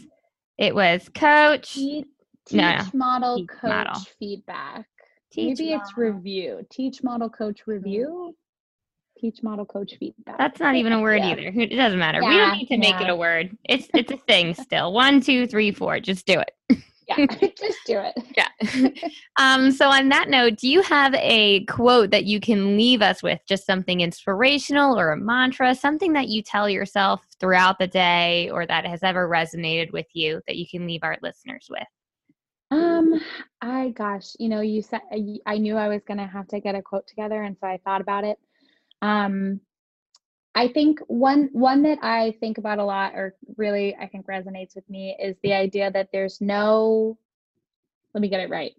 [0.56, 1.74] it was coach.
[1.74, 2.06] teach,
[2.52, 4.00] No, teach model Teach coach model.
[4.18, 4.86] feedback.
[5.32, 6.64] teach Maybe it's review.
[6.70, 8.34] Teach model coach review.
[9.18, 10.38] Teach model coach feedback.
[10.38, 11.30] That's not even a word Yeah.
[11.32, 11.52] either.
[11.60, 12.20] It doesn't matter.
[12.20, 13.56] we don't need to make it a word.
[13.64, 14.92] It's it's a thing still.
[14.92, 15.98] One, two, three, four.
[16.00, 16.78] Just do it.
[17.08, 18.14] Yeah, just do it.
[18.36, 19.08] Yeah.
[19.40, 23.22] Um, so on that note, do you have a quote that you can leave us
[23.22, 23.40] with?
[23.48, 28.66] Just something inspirational or a mantra, something that you tell yourself throughout the day or
[28.66, 31.82] that has ever resonated with you that you can leave our listeners with?
[32.70, 33.18] Um,
[33.62, 36.74] I gosh, you know, you said I- I knew I was gonna have to get
[36.74, 38.38] a quote together, and so I thought about it.
[39.02, 39.60] Um,
[40.54, 44.74] I think one one that I think about a lot, or really I think resonates
[44.74, 47.18] with me, is the idea that there's no.
[48.14, 48.72] Let me get it right.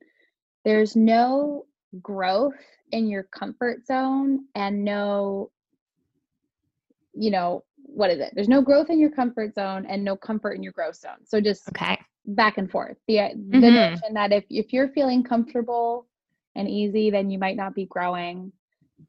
[0.66, 1.66] There's no
[2.02, 2.56] growth
[2.92, 5.52] in your comfort zone, and no.
[7.14, 8.32] You know what is it?
[8.36, 11.26] There's no growth in your comfort zone, and no comfort in your growth zone.
[11.26, 11.98] So just Okay.
[12.26, 12.98] back and forth.
[13.08, 13.74] The uh, the Mhm.
[13.92, 16.08] notion that if if you're feeling comfortable
[16.56, 18.52] and easy, then you might not be growing.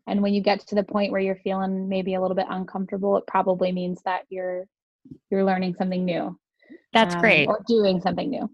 [0.07, 3.17] And when you get to the point where you're feeling maybe a little bit uncomfortable,
[3.17, 4.67] it probably means that you're
[5.31, 6.39] you're learning something new.
[6.93, 7.47] That's um, great.
[7.47, 8.51] Or doing something new.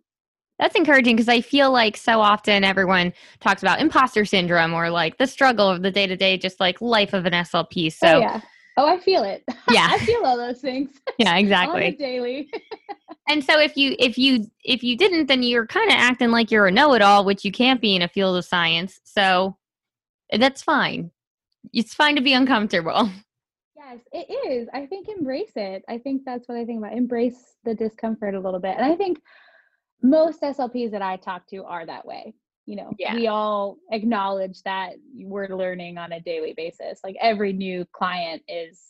[0.58, 5.18] That's encouraging because I feel like so often everyone talks about imposter syndrome or like
[5.18, 7.92] the struggle of the day to day, just like life of an SLP.
[7.92, 8.40] So, oh yeah.
[8.78, 9.42] Oh, I feel it.
[9.70, 9.88] Yeah.
[9.90, 11.92] I feel all those things yeah, exactly.
[11.92, 12.50] daily.
[13.28, 16.50] And so if you if you if you didn't, then you're kind of acting like
[16.50, 19.00] you're a know-it-all, which you can't be in a field of science.
[19.04, 19.56] So
[20.30, 21.10] that's fine.
[21.72, 23.10] It's fine to be uncomfortable.
[23.76, 24.68] Yes, it is.
[24.72, 25.84] I think embrace it.
[25.88, 26.96] I think that's what I think about.
[26.96, 28.76] Embrace the discomfort a little bit.
[28.76, 29.20] And I think
[30.02, 32.34] most SLPs that I talk to are that way.
[32.66, 33.14] You know, Yeah.
[33.14, 36.98] we all acknowledge that we're learning on a daily basis.
[37.04, 38.82] Like every new client is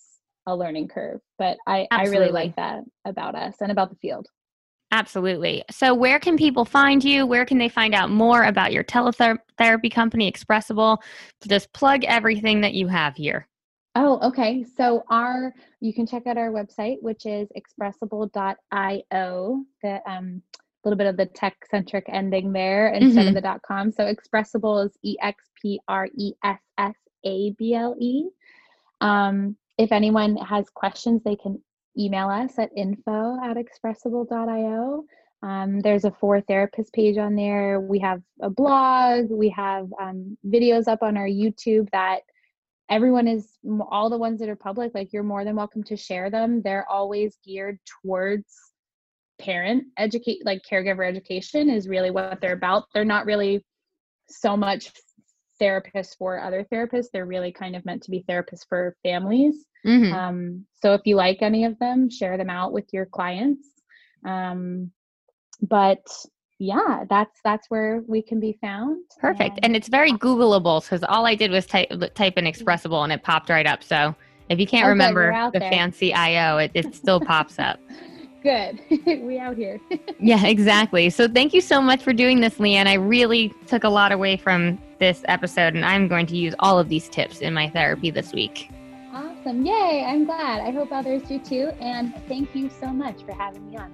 [0.47, 1.20] a learning curve.
[1.39, 4.29] But I, I really like that about us and about the field.
[4.93, 5.64] Absolutely.
[5.70, 7.26] So where can people find you?
[7.26, 10.99] Where can they find out more about your teletherapy company, Expressable?
[11.47, 13.49] Just plug everything that you have here.
[13.97, 14.64] Oh, okay.
[14.76, 19.64] So our you can check out our website, which is expressable.io.
[19.82, 20.43] The um
[20.84, 23.91] little bit of the tech centric ending there instead of the dot com.
[23.91, 28.28] So expressable is E X P R E S S A B L E.
[29.01, 31.61] Um, if anyone has questions, they can
[31.99, 35.05] email us at info at expressable.io.
[35.42, 37.80] Um, there's a for therapist page on there.
[37.80, 39.30] We have a blog.
[39.30, 42.20] We have um, videos up on our YouTube that
[42.90, 43.59] everyone is
[43.90, 46.88] all the ones that are public like you're more than welcome to share them they're
[46.88, 48.47] always geared towards
[49.38, 53.64] parent educate like caregiver education is really what they're about they're not really
[54.28, 54.92] so much
[55.61, 60.13] therapists for other therapists they're really kind of meant to be therapists for families Mhm.
[60.13, 63.69] um, so if you like any of them share them out with your clients
[64.25, 64.91] um,
[65.63, 66.05] but
[66.59, 69.59] yeah that's that's where we can be found Perfect.
[69.63, 73.23] And it's very Googleable because all I did was type type in Expressable and it
[73.23, 73.83] popped right up.
[73.83, 74.15] So
[74.49, 74.91] if you can't good.
[74.91, 75.71] remember the there.
[75.71, 77.81] fancy IO, it, it still pops up.
[78.43, 78.81] good
[79.23, 79.81] we out here
[80.21, 81.11] Yeah, exactly.
[81.11, 82.87] So thank you so much for doing this, Leanne.
[82.87, 86.78] I really took a lot away from this episode, and I'm going to use all
[86.78, 88.70] of these tips in my therapy this week.
[89.12, 89.64] Awesome.
[89.64, 90.05] Yay.
[90.07, 90.61] I'm glad.
[90.61, 91.70] I hope others do too.
[91.80, 93.92] And thank you so much for having me on.